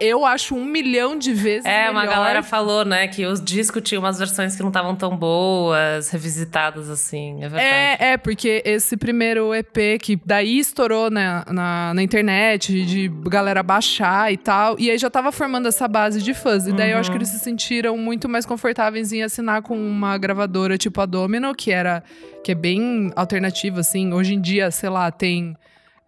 eu 0.00 0.24
acho 0.24 0.54
um 0.54 0.64
milhão 0.64 1.18
de 1.18 1.32
vezes 1.32 1.64
É, 1.66 1.88
melhor. 1.88 1.92
uma 1.92 2.06
galera 2.06 2.42
falou, 2.42 2.84
né, 2.84 3.08
que 3.08 3.26
os 3.26 3.42
discos 3.42 3.82
tinham 3.82 4.02
umas 4.02 4.18
versões 4.18 4.54
que 4.54 4.62
não 4.62 4.68
estavam 4.68 4.94
tão 4.94 5.16
boas, 5.16 6.10
revisitadas 6.10 6.88
assim, 6.88 7.36
é 7.42 7.48
verdade. 7.48 7.62
É, 7.64 7.96
é, 8.12 8.16
porque 8.16 8.62
esse 8.64 8.96
primeiro 8.96 9.52
EP 9.54 10.00
que 10.00 10.20
daí 10.24 10.58
estourou 10.58 11.10
na, 11.10 11.44
na, 11.50 11.94
na, 11.94 12.02
internet, 12.02 12.84
de 12.84 13.08
galera 13.24 13.62
baixar 13.62 14.32
e 14.32 14.36
tal, 14.36 14.78
e 14.78 14.90
aí 14.90 14.98
já 14.98 15.10
tava 15.10 15.32
formando 15.32 15.66
essa 15.66 15.88
base 15.88 16.22
de 16.22 16.32
fãs. 16.32 16.66
E 16.66 16.72
daí 16.72 16.88
uhum. 16.88 16.94
eu 16.94 17.00
acho 17.00 17.10
que 17.10 17.16
uhum. 17.16 17.22
eles 17.22 17.28
se 17.30 17.38
sentiram 17.40 17.96
muito 17.96 18.28
mais 18.28 18.46
confortáveis 18.46 19.12
em 19.12 19.22
assinar 19.22 19.62
com 19.62 19.76
uma 19.76 20.16
gravadora 20.16 20.78
tipo 20.78 21.00
a 21.00 21.06
Domino, 21.06 21.54
que 21.54 21.72
era 21.72 22.02
que 22.44 22.52
é 22.52 22.54
bem 22.54 23.10
alternativa, 23.16 23.80
assim. 23.80 24.12
Hoje 24.12 24.34
em 24.34 24.40
dia, 24.40 24.70
sei 24.70 24.88
lá, 24.88 25.10
tem 25.10 25.56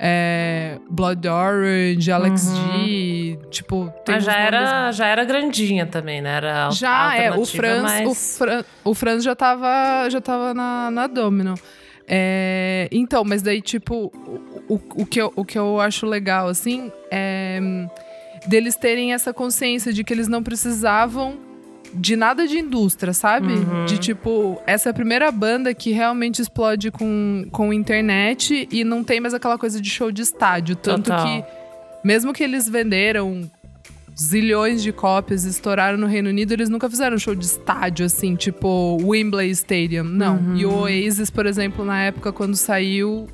é, 0.03 0.79
Blood 0.89 1.29
Orange, 1.29 2.11
Alex 2.11 2.49
uhum. 2.49 2.87
G, 2.87 3.39
tipo... 3.51 3.93
Mas 4.09 4.25
já 4.25 4.33
era, 4.33 4.91
já 4.93 5.07
era 5.07 5.25
grandinha 5.25 5.85
também, 5.85 6.23
né? 6.23 6.37
Era 6.37 6.71
já, 6.71 7.15
é. 7.15 7.31
O 7.31 7.45
Franz, 7.45 7.83
mas... 7.83 8.09
o, 8.09 8.15
Fran, 8.15 8.65
o 8.83 8.95
Franz 8.95 9.23
já 9.23 9.37
tava, 9.37 10.09
já 10.09 10.21
tava 10.21 10.55
na, 10.55 10.91
na 10.91 11.07
Domino. 11.07 11.55
É, 12.09 12.89
então, 12.91 13.23
mas 13.25 13.43
daí, 13.43 13.61
tipo, 13.61 14.11
o, 14.69 14.81
o, 14.97 15.07
que 15.07 15.21
eu, 15.21 15.33
o 15.37 15.45
que 15.45 15.59
eu 15.59 15.79
acho 15.79 16.07
legal, 16.07 16.49
assim, 16.49 16.91
é 17.11 17.61
deles 18.47 18.77
terem 18.77 19.13
essa 19.13 19.33
consciência 19.33 19.93
de 19.93 20.05
que 20.05 20.13
eles 20.13 20.29
não 20.29 20.43
precisavam 20.43 21.39
de 21.93 22.17
nada 22.17 22.47
de 22.47 22.59
indústria, 22.59 23.13
sabe? 23.13 23.53
Uhum. 23.55 23.85
De 23.85 23.99
tipo, 23.99 24.61
essa 24.67 24.89
é 24.89 24.91
a 24.91 24.95
primeira 24.95 25.31
banda 25.31 25.75
que 25.75 25.91
realmente 25.91 26.41
explode 26.41 26.91
com, 26.91 27.47
com 27.51 27.73
internet 27.73 28.69
e 28.71 28.85
não 28.85 29.03
tem 29.03 29.21
mais 29.21 29.35
aquela 29.35 29.59
coisa 29.59 29.81
de 29.81 29.89
show 29.91 30.11
de 30.11 30.23
estádio. 30.23 30.77
Tanto 30.77 31.11
Total. 31.11 31.25
que, 31.25 31.45
mesmo 32.05 32.33
que 32.33 32.43
eles 32.43 32.69
venderam 32.69 33.51
zilhões 34.19 34.83
de 34.83 34.93
cópias, 34.93 35.45
estouraram 35.45 35.97
no 35.97 36.07
Reino 36.07 36.29
Unido, 36.29 36.53
eles 36.53 36.69
nunca 36.69 36.91
fizeram 36.91 37.19
show 37.19 37.35
de 37.35 37.47
estádio, 37.47 38.05
assim, 38.05 38.37
tipo 38.37 38.99
Wembley 39.03 39.51
Stadium. 39.51 40.05
Não. 40.05 40.37
Uhum. 40.37 40.57
E 40.57 40.67
o 40.67 40.73
Oasis, 40.81 41.31
por 41.31 41.47
exemplo, 41.47 41.85
na 41.85 42.03
época 42.03 42.33
quando 42.33 42.55
saiu, 42.55 43.27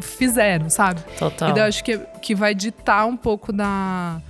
fizeram, 0.00 0.68
sabe? 0.68 1.00
Total. 1.18 1.50
E 1.50 1.52
daí 1.52 1.62
eu 1.62 1.66
acho 1.68 1.82
que, 1.82 1.98
que 2.20 2.34
vai 2.34 2.54
ditar 2.54 3.06
um 3.06 3.16
pouco 3.16 3.52
da, 3.52 4.20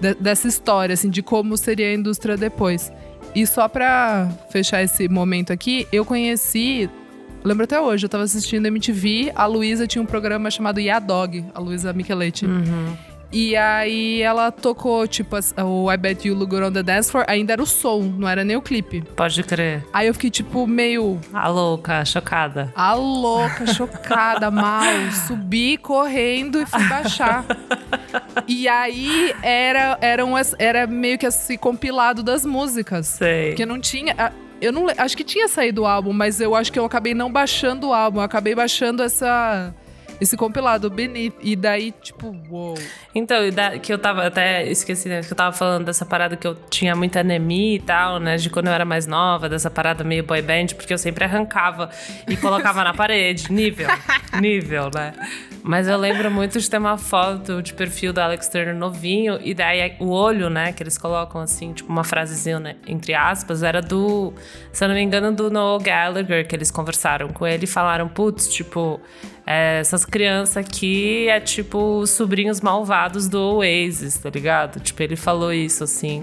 de, 0.00 0.14
dessa 0.14 0.46
história, 0.46 0.94
assim, 0.94 1.10
de 1.10 1.22
como 1.22 1.56
seria 1.56 1.88
a 1.88 1.94
indústria 1.94 2.36
depois. 2.36 2.92
E 3.38 3.46
só 3.46 3.68
pra 3.68 4.28
fechar 4.50 4.82
esse 4.82 5.08
momento 5.08 5.52
aqui, 5.52 5.86
eu 5.92 6.04
conheci. 6.04 6.90
Lembro 7.44 7.62
até 7.62 7.80
hoje, 7.80 8.04
eu 8.04 8.08
tava 8.08 8.24
assistindo 8.24 8.66
MTV, 8.66 9.30
a 9.32 9.46
Luísa 9.46 9.86
tinha 9.86 10.02
um 10.02 10.06
programa 10.06 10.50
chamado 10.50 10.80
Yeah 10.80 10.98
Dog, 10.98 11.44
a 11.54 11.60
Luísa 11.60 11.92
Micheletti. 11.92 12.46
Uhum. 12.46 12.96
E 13.30 13.54
aí 13.54 14.22
ela 14.22 14.50
tocou, 14.50 15.06
tipo, 15.06 15.36
o 15.64 15.92
I 15.92 15.96
Bet 15.96 16.26
You 16.26 16.34
Look 16.34 16.50
Good 16.50 16.64
on 16.64 16.72
the 16.72 16.82
Dance 16.82 17.12
Floor, 17.12 17.26
ainda 17.28 17.52
era 17.52 17.62
o 17.62 17.66
som, 17.66 18.02
não 18.02 18.28
era 18.28 18.42
nem 18.42 18.56
o 18.56 18.60
clipe. 18.60 19.02
Pode 19.14 19.40
crer. 19.44 19.86
Aí 19.92 20.08
eu 20.08 20.14
fiquei, 20.14 20.30
tipo, 20.30 20.66
meio. 20.66 21.20
A 21.32 21.46
louca, 21.46 22.04
chocada. 22.04 22.72
A 22.74 22.92
louca, 22.94 23.72
chocada, 23.72 24.50
mal. 24.50 24.82
Subi 25.28 25.76
correndo 25.76 26.60
e 26.60 26.66
fui 26.66 26.82
baixar. 26.88 27.44
e 28.46 28.68
aí 28.68 29.34
era, 29.42 29.98
era, 30.00 30.24
um, 30.24 30.34
era 30.58 30.86
meio 30.86 31.18
que 31.18 31.26
esse 31.26 31.56
compilado 31.56 32.22
das 32.22 32.44
músicas. 32.44 33.06
Sei. 33.06 33.48
Porque 33.48 33.66
não 33.66 33.80
tinha. 33.80 34.32
Eu 34.60 34.72
não 34.72 34.86
acho 34.96 35.16
que 35.16 35.24
tinha 35.24 35.48
saído 35.48 35.82
o 35.82 35.86
álbum, 35.86 36.12
mas 36.12 36.40
eu 36.40 36.54
acho 36.54 36.72
que 36.72 36.78
eu 36.78 36.84
acabei 36.84 37.14
não 37.14 37.30
baixando 37.30 37.88
o 37.88 37.94
álbum, 37.94 38.18
eu 38.18 38.24
acabei 38.24 38.54
baixando 38.54 39.02
essa 39.02 39.72
esse 40.20 40.36
compilado 40.36 40.90
Beneath. 40.90 41.34
E 41.40 41.54
daí, 41.54 41.92
tipo, 41.92 42.36
uou. 42.50 42.74
Então, 43.14 43.38
que 43.82 43.92
eu 43.92 43.98
tava 43.98 44.26
até 44.26 44.68
esqueci, 44.68 45.08
né? 45.08 45.22
Que 45.22 45.32
eu 45.32 45.36
tava 45.36 45.54
falando 45.54 45.86
dessa 45.86 46.04
parada 46.04 46.36
que 46.36 46.46
eu 46.46 46.54
tinha 46.54 46.94
muita 46.94 47.20
anemia 47.20 47.76
e 47.76 47.80
tal, 47.80 48.18
né? 48.18 48.36
De 48.36 48.50
quando 48.50 48.66
eu 48.66 48.72
era 48.72 48.84
mais 48.84 49.06
nova, 49.06 49.48
dessa 49.48 49.70
parada 49.70 50.04
meio 50.04 50.24
boy 50.24 50.42
band, 50.42 50.68
porque 50.76 50.92
eu 50.92 50.98
sempre 50.98 51.24
arrancava 51.24 51.90
e 52.26 52.36
colocava 52.36 52.82
na 52.84 52.92
parede. 52.92 53.52
Nível. 53.52 53.88
nível, 54.40 54.90
né? 54.94 55.12
Mas 55.68 55.86
eu 55.86 55.98
lembro 55.98 56.30
muito 56.30 56.58
de 56.58 56.70
ter 56.70 56.78
uma 56.78 56.96
foto 56.96 57.62
de 57.62 57.74
perfil 57.74 58.10
do 58.10 58.20
Alex 58.20 58.48
Turner 58.48 58.74
novinho, 58.74 59.38
e 59.44 59.52
daí 59.52 59.94
o 60.00 60.08
olho, 60.08 60.48
né, 60.48 60.72
que 60.72 60.82
eles 60.82 60.96
colocam 60.96 61.42
assim, 61.42 61.74
tipo 61.74 61.92
uma 61.92 62.02
frasezinha, 62.02 62.58
né, 62.58 62.76
entre 62.86 63.12
aspas, 63.12 63.62
era 63.62 63.82
do, 63.82 64.32
se 64.72 64.82
eu 64.82 64.88
não 64.88 64.94
me 64.94 65.02
engano, 65.02 65.30
do 65.30 65.50
Noel 65.50 65.78
Gallagher, 65.78 66.48
que 66.48 66.56
eles 66.56 66.70
conversaram 66.70 67.28
com 67.28 67.46
ele 67.46 67.64
e 67.64 67.66
falaram, 67.66 68.08
putz, 68.08 68.48
tipo, 68.48 68.98
é, 69.46 69.80
essas 69.80 70.06
crianças 70.06 70.56
aqui 70.56 71.28
é 71.28 71.38
tipo 71.38 71.98
os 71.98 72.08
sobrinhos 72.12 72.62
malvados 72.62 73.28
do 73.28 73.56
Oasis, 73.56 74.16
tá 74.16 74.30
ligado? 74.30 74.80
Tipo, 74.80 75.02
ele 75.02 75.16
falou 75.16 75.52
isso 75.52 75.84
assim. 75.84 76.22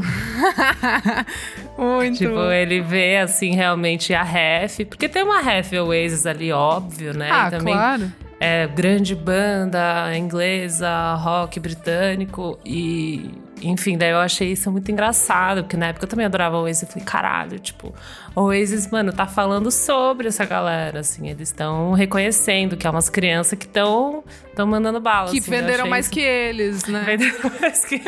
Muito. 1.77 2.17
Tipo, 2.17 2.51
ele 2.51 2.81
vê 2.81 3.17
assim 3.17 3.53
realmente 3.53 4.11
a 4.11 4.23
ref, 4.23 4.79
porque 4.85 5.07
tem 5.07 5.21
uma 5.21 5.39
ref 5.39 5.71
Oasis 5.73 6.25
ali, 6.25 6.51
óbvio, 6.51 7.15
né? 7.15 7.29
Ah, 7.31 7.47
e 7.47 7.51
também, 7.51 7.73
claro 7.75 8.24
é, 8.39 8.67
grande 8.67 9.15
banda 9.15 10.15
inglesa, 10.15 11.15
rock 11.15 11.59
britânico 11.59 12.59
e 12.65 13.31
enfim, 13.61 13.97
daí 13.97 14.11
eu 14.11 14.17
achei 14.17 14.51
isso 14.51 14.69
muito 14.71 14.91
engraçado, 14.91 15.63
porque 15.63 15.77
na 15.77 15.87
época 15.87 16.05
eu 16.05 16.09
também 16.09 16.25
adorava 16.25 16.57
o 16.57 16.63
Oasis. 16.63 16.83
Eu 16.83 16.89
falei, 16.89 17.05
caralho, 17.05 17.59
tipo, 17.59 17.93
o 18.35 18.41
Oasis, 18.41 18.89
mano, 18.91 19.13
tá 19.13 19.25
falando 19.25 19.71
sobre 19.71 20.27
essa 20.27 20.45
galera, 20.45 20.99
assim. 20.99 21.29
Eles 21.29 21.49
estão 21.49 21.93
reconhecendo 21.93 22.75
que 22.75 22.85
é 22.85 22.89
umas 22.89 23.09
crianças 23.09 23.57
que 23.57 23.65
estão 23.65 24.23
tão 24.55 24.67
mandando 24.67 24.99
bala. 24.99 25.31
Que 25.31 25.39
assim, 25.39 25.51
venderam 25.51 25.87
mais 25.87 26.05
isso... 26.05 26.13
que 26.13 26.19
eles, 26.19 26.85
né? 26.85 27.03
Venderam 27.07 27.51
mais 27.61 27.85
que 27.85 28.01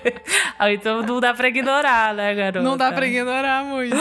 Aí 0.58 0.74
então 0.74 1.02
não 1.02 1.18
dá 1.18 1.32
pra 1.32 1.48
ignorar, 1.48 2.14
né, 2.14 2.34
garota? 2.34 2.62
Não 2.62 2.76
dá 2.76 2.92
pra 2.92 3.06
ignorar 3.06 3.64
muito. 3.64 3.96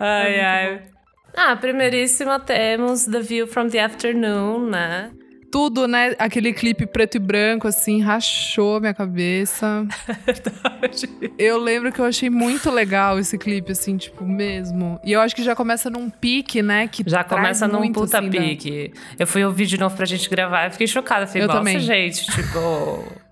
ai, 0.00 0.34
é 0.34 0.44
ai. 0.44 0.78
Bom. 0.78 0.95
Ah, 1.36 1.54
primeiríssima 1.54 2.40
temos 2.40 3.04
The 3.04 3.20
View 3.20 3.46
from 3.46 3.68
the 3.68 3.78
Afternoon, 3.78 4.70
né? 4.70 5.10
Tudo, 5.52 5.86
né? 5.86 6.14
Aquele 6.18 6.52
clipe 6.52 6.86
preto 6.86 7.16
e 7.16 7.20
branco, 7.20 7.68
assim, 7.68 8.02
rachou 8.02 8.80
minha 8.80 8.92
cabeça. 8.92 9.86
Verdade. 10.26 11.08
Eu 11.38 11.58
lembro 11.58 11.92
que 11.92 12.00
eu 12.00 12.04
achei 12.04 12.28
muito 12.28 12.70
legal 12.70 13.18
esse 13.18 13.38
clipe, 13.38 13.72
assim, 13.72 13.96
tipo, 13.96 14.24
mesmo. 14.24 14.98
E 15.04 15.12
eu 15.12 15.20
acho 15.20 15.36
que 15.36 15.42
já 15.42 15.54
começa 15.54 15.88
num 15.88 16.10
pique, 16.10 16.62
né? 16.62 16.88
Que 16.88 17.04
já 17.06 17.22
começa 17.22 17.68
num 17.68 17.78
muito, 17.78 18.00
puta 18.00 18.18
assim, 18.18 18.30
pique. 18.30 18.92
Né? 18.94 19.00
Eu 19.18 19.26
fui 19.26 19.44
ouvir 19.44 19.66
de 19.66 19.78
novo 19.78 19.94
pra 19.94 20.04
gente 20.04 20.28
gravar, 20.28 20.66
eu 20.66 20.70
fiquei 20.72 20.86
chocada. 20.86 21.26
Falei, 21.26 21.42
eu 21.42 21.46
nossa, 21.46 21.58
também. 21.60 21.78
gente, 21.78 22.26
tipo. 22.26 23.04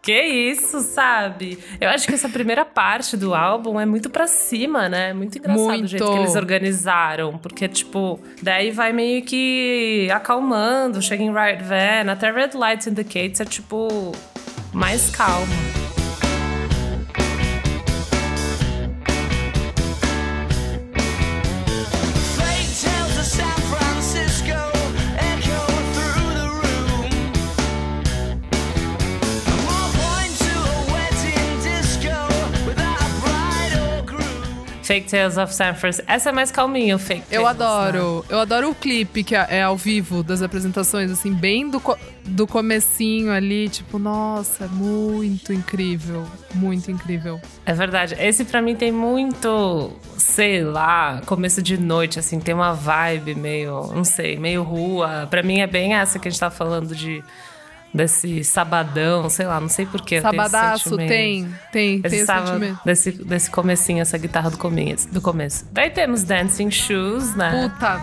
Que 0.00 0.22
isso, 0.22 0.80
sabe? 0.80 1.58
Eu 1.80 1.88
acho 1.88 2.06
que 2.06 2.14
essa 2.14 2.28
primeira 2.28 2.64
parte 2.64 3.16
do 3.16 3.34
álbum 3.34 3.80
é 3.80 3.86
muito 3.86 4.10
pra 4.10 4.26
cima, 4.26 4.88
né? 4.88 5.12
Muito 5.12 5.38
engraçado 5.38 5.66
muito. 5.66 5.84
o 5.84 5.86
jeito 5.86 6.12
que 6.12 6.18
eles 6.18 6.36
organizaram. 6.36 7.38
Porque, 7.38 7.66
tipo, 7.66 8.20
daí 8.42 8.70
vai 8.70 8.92
meio 8.92 9.24
que 9.24 10.08
acalmando, 10.12 11.00
chega 11.00 11.22
em 11.22 11.32
Right 11.32 11.62
Van, 11.62 12.12
até 12.12 12.30
Red 12.30 12.50
Lights 12.54 12.86
Indicates 12.86 13.40
é, 13.40 13.44
tipo, 13.44 14.12
mais 14.72 15.10
calma. 15.10 15.73
Fake 34.94 35.10
Tales 35.10 35.36
of 35.36 35.52
San 35.52 35.74
Francisco. 35.74 36.10
Essa 36.10 36.28
é 36.28 36.32
mais 36.32 36.52
calminha, 36.52 36.94
o 36.94 36.98
Fake 37.00 37.22
Tales. 37.22 37.32
Eu 37.32 37.46
adoro. 37.46 38.20
Né? 38.20 38.26
Eu 38.28 38.38
adoro 38.38 38.70
o 38.70 38.74
clipe 38.74 39.24
que 39.24 39.34
é, 39.34 39.46
é 39.50 39.62
ao 39.62 39.76
vivo 39.76 40.22
das 40.22 40.40
apresentações, 40.40 41.10
assim, 41.10 41.32
bem 41.32 41.68
do, 41.68 41.82
do 42.24 42.46
comecinho 42.46 43.32
ali, 43.32 43.68
tipo, 43.68 43.98
nossa, 43.98 44.68
muito 44.68 45.52
incrível. 45.52 46.24
Muito 46.54 46.92
incrível. 46.92 47.40
É 47.66 47.72
verdade. 47.72 48.14
Esse 48.20 48.44
para 48.44 48.62
mim 48.62 48.76
tem 48.76 48.92
muito, 48.92 49.92
sei 50.16 50.62
lá, 50.62 51.20
começo 51.26 51.60
de 51.60 51.76
noite, 51.76 52.20
assim, 52.20 52.38
tem 52.38 52.54
uma 52.54 52.72
vibe 52.72 53.34
meio, 53.34 53.90
não 53.92 54.04
sei, 54.04 54.36
meio 54.36 54.62
rua. 54.62 55.26
Para 55.28 55.42
mim 55.42 55.58
é 55.58 55.66
bem 55.66 55.94
essa 55.94 56.20
que 56.20 56.28
a 56.28 56.30
gente 56.30 56.38
tá 56.38 56.50
falando 56.50 56.94
de 56.94 57.20
desse 57.94 58.42
sabadão, 58.42 59.30
sei 59.30 59.46
lá, 59.46 59.60
não 59.60 59.68
sei 59.68 59.86
porquê. 59.86 60.20
Sabadaço, 60.20 60.96
tem, 60.96 61.48
tem, 61.70 62.00
esse 62.02 62.16
tem 62.16 62.26
sábado, 62.26 62.78
desse, 62.84 63.12
desse 63.12 63.48
comecinho, 63.48 64.02
essa 64.02 64.18
guitarra 64.18 64.50
do 64.50 64.58
começo, 64.58 65.08
do 65.10 65.20
começo. 65.20 65.64
Daí 65.70 65.90
temos 65.90 66.24
Dancing 66.24 66.72
Shoes, 66.72 67.36
né? 67.36 67.70
Puta. 67.70 68.02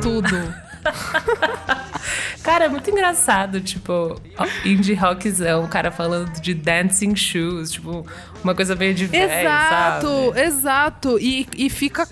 Tudo. 0.00 0.54
cara, 2.42 2.64
é 2.64 2.68
muito 2.68 2.88
engraçado, 2.88 3.60
tipo, 3.60 4.18
indie 4.64 4.94
rockzão, 4.94 5.64
o 5.64 5.68
cara 5.68 5.90
falando 5.90 6.40
de 6.40 6.54
dancing 6.54 7.14
shoes, 7.14 7.72
tipo, 7.72 8.06
uma 8.42 8.54
coisa 8.54 8.74
meio 8.74 8.94
de 8.94 9.04
Exato, 9.04 10.06
sabe? 10.06 10.40
exato. 10.40 11.18
E, 11.20 11.46
e 11.56 11.68
fica 11.68 12.08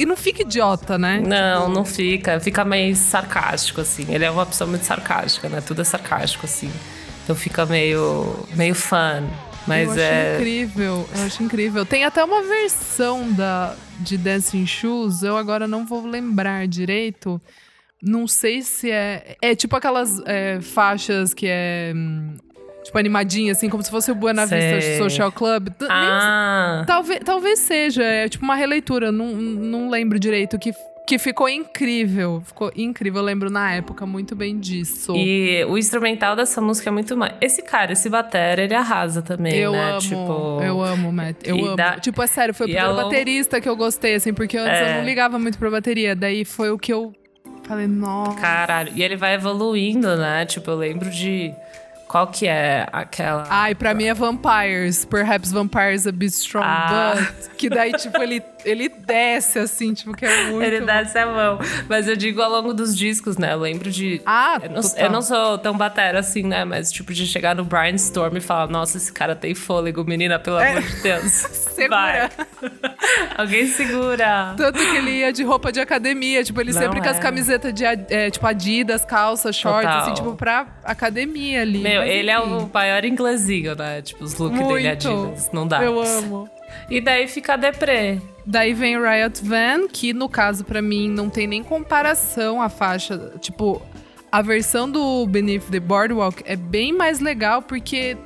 e 0.00 0.06
não 0.06 0.16
fica 0.16 0.40
idiota, 0.40 0.96
né? 0.96 1.20
Não, 1.20 1.68
não 1.68 1.84
fica. 1.84 2.40
Fica 2.40 2.64
meio 2.64 2.96
sarcástico, 2.96 3.82
assim. 3.82 4.06
Ele 4.08 4.24
é 4.24 4.30
uma 4.30 4.46
pessoa 4.46 4.68
muito 4.68 4.84
sarcástica, 4.84 5.46
né? 5.50 5.60
Tudo 5.60 5.82
é 5.82 5.84
sarcástico, 5.84 6.46
assim. 6.46 6.72
Então 7.22 7.36
fica 7.36 7.66
meio, 7.66 8.46
meio 8.56 8.74
fun. 8.74 9.28
Mas 9.66 9.88
eu 9.88 9.92
acho 9.92 10.00
é. 10.00 10.36
incrível, 10.36 11.08
eu 11.14 11.22
acho 11.26 11.42
incrível. 11.42 11.84
Tem 11.84 12.04
até 12.04 12.24
uma 12.24 12.42
versão 12.42 13.30
da, 13.30 13.76
de 13.98 14.16
Dancing 14.16 14.66
Shoes, 14.66 15.22
eu 15.22 15.36
agora 15.36 15.68
não 15.68 15.84
vou 15.84 16.06
lembrar 16.06 16.66
direito. 16.66 17.38
Não 18.02 18.26
sei 18.26 18.62
se 18.62 18.90
é. 18.90 19.36
É 19.42 19.54
tipo 19.54 19.76
aquelas 19.76 20.18
é, 20.24 20.62
faixas 20.62 21.34
que 21.34 21.46
é. 21.46 21.92
Tipo, 22.90 22.98
animadinha, 22.98 23.52
assim, 23.52 23.68
como 23.68 23.84
se 23.84 23.90
fosse 23.90 24.10
o 24.10 24.16
Buena 24.16 24.44
Vista 24.44 24.98
Social 24.98 25.30
Club. 25.30 25.68
Ah. 25.88 26.82
talvez, 26.88 27.20
talvez 27.24 27.60
seja, 27.60 28.02
é 28.02 28.28
tipo 28.28 28.42
uma 28.42 28.56
releitura, 28.56 29.12
não, 29.12 29.26
não 29.28 29.88
lembro 29.88 30.18
direito 30.18 30.58
que 30.58 30.72
que 31.06 31.18
ficou 31.18 31.48
incrível. 31.48 32.40
Ficou 32.44 32.70
incrível, 32.76 33.20
eu 33.20 33.24
lembro 33.24 33.50
na 33.50 33.72
época 33.72 34.06
muito 34.06 34.36
bem 34.36 34.58
disso. 34.60 35.12
E 35.16 35.64
o 35.64 35.76
instrumental 35.76 36.36
dessa 36.36 36.60
música 36.60 36.88
é 36.88 36.92
muito 36.92 37.16
mais. 37.16 37.34
Esse 37.40 37.62
cara, 37.62 37.92
esse 37.92 38.08
batera, 38.08 38.62
ele 38.62 38.74
arrasa 38.74 39.20
também, 39.20 39.56
eu 39.56 39.72
né? 39.72 39.90
Amo, 39.90 39.98
tipo... 39.98 40.60
Eu 40.62 40.80
amo, 40.80 41.12
Matt. 41.12 41.36
Eu 41.42 41.56
amo. 41.64 41.76
Da... 41.76 41.98
Tipo, 41.98 42.22
é 42.22 42.26
sério, 42.28 42.54
foi 42.54 42.66
o 42.66 42.70
primeiro 42.70 42.94
baterista 42.94 43.60
que 43.60 43.68
eu 43.68 43.74
gostei, 43.76 44.14
assim, 44.14 44.32
porque 44.32 44.56
antes 44.56 44.80
é... 44.80 44.92
eu 44.92 44.96
não 44.98 45.04
ligava 45.04 45.36
muito 45.36 45.58
pra 45.58 45.68
bateria. 45.68 46.14
Daí 46.14 46.44
foi 46.44 46.70
o 46.70 46.78
que 46.78 46.92
eu 46.92 47.12
falei, 47.64 47.88
nossa. 47.88 48.40
Caralho. 48.40 48.92
E 48.94 49.02
ele 49.02 49.16
vai 49.16 49.34
evoluindo, 49.34 50.16
né? 50.16 50.46
Tipo, 50.46 50.70
eu 50.70 50.76
lembro 50.76 51.10
de. 51.10 51.52
Qual 52.10 52.26
que 52.26 52.48
é 52.48 52.88
aquela. 52.92 53.46
Ai, 53.48 53.72
pra 53.72 53.94
mim 53.94 54.06
é 54.06 54.14
Vampires. 54.14 55.04
Perhaps 55.04 55.52
Vampires 55.52 56.08
a 56.08 56.12
Bit 56.12 56.32
Strong, 56.32 56.66
ah. 56.66 57.14
but. 57.14 57.50
Que 57.56 57.68
daí, 57.68 57.92
tipo, 57.92 58.20
ele 58.20 58.40
ele 58.64 58.88
desce, 58.88 59.58
assim, 59.58 59.94
tipo, 59.94 60.12
que 60.14 60.24
é 60.24 60.44
muito. 60.46 60.62
Ele 60.62 60.80
desce 60.80 61.18
a 61.18 61.26
mão. 61.26 61.58
Mas 61.88 62.08
eu 62.08 62.16
digo 62.16 62.40
ao 62.42 62.50
longo 62.50 62.72
dos 62.72 62.96
discos, 62.96 63.36
né? 63.36 63.52
Eu 63.52 63.60
lembro 63.60 63.90
de. 63.90 64.20
Ah, 64.24 64.58
eu 64.62 64.70
não, 64.70 64.80
eu 64.96 65.10
não 65.10 65.22
sou 65.22 65.58
tão 65.58 65.76
batera 65.76 66.20
assim, 66.20 66.42
né? 66.42 66.64
Mas, 66.64 66.92
tipo, 66.92 67.12
de 67.12 67.26
chegar 67.26 67.54
no 67.54 67.64
Brainstorm 67.64 68.36
e 68.36 68.40
falar: 68.40 68.68
Nossa, 68.68 68.96
esse 68.96 69.12
cara 69.12 69.34
tem 69.34 69.54
fôlego, 69.54 70.04
menina, 70.04 70.38
pelo 70.38 70.58
é. 70.58 70.70
amor 70.70 70.82
de 70.82 71.02
Deus. 71.02 71.32
segura. 71.74 72.30
Alguém 73.36 73.66
segura. 73.66 74.54
Tanto 74.56 74.78
que 74.78 74.96
ele 74.96 75.10
ia 75.10 75.32
de 75.32 75.42
roupa 75.42 75.72
de 75.72 75.80
academia. 75.80 76.44
Tipo, 76.44 76.60
ele 76.60 76.72
não 76.72 76.80
sempre 76.80 76.98
é. 76.98 77.02
com 77.02 77.08
as 77.08 77.18
é. 77.18 77.20
camisetas 77.20 77.74
de 77.74 77.84
é, 77.84 78.30
tipo 78.30 78.46
Adidas, 78.46 79.04
calça, 79.04 79.52
shorts, 79.52 79.82
Total. 79.82 80.02
assim, 80.02 80.14
tipo, 80.14 80.34
pra 80.36 80.66
academia 80.84 81.62
ali. 81.62 81.78
Meu, 81.78 82.02
ele 82.02 82.30
é 82.30 82.38
o 82.38 82.68
maior 82.72 83.04
inglesinho, 83.04 83.74
né? 83.74 84.02
Tipo, 84.02 84.24
os 84.24 84.36
looks 84.36 84.66
dele 84.68 84.88
Adidas. 84.88 85.50
Não 85.52 85.66
dá. 85.66 85.82
Eu 85.82 86.00
amo. 86.00 86.48
E 86.88 87.00
daí 87.00 87.26
fica 87.26 87.56
deprê. 87.56 88.20
Daí 88.46 88.72
vem 88.74 88.96
Riot 88.98 89.44
Van, 89.44 89.86
que 89.86 90.12
no 90.12 90.28
caso 90.28 90.64
para 90.64 90.82
mim 90.82 91.08
não 91.08 91.28
tem 91.28 91.46
nem 91.46 91.62
comparação 91.62 92.60
a 92.60 92.68
faixa, 92.68 93.32
tipo, 93.40 93.80
a 94.32 94.42
versão 94.42 94.90
do 94.90 95.26
Beneath 95.26 95.70
the 95.70 95.80
Boardwalk 95.80 96.42
é 96.46 96.56
bem 96.56 96.92
mais 96.92 97.20
legal 97.20 97.62
porque 97.62 98.16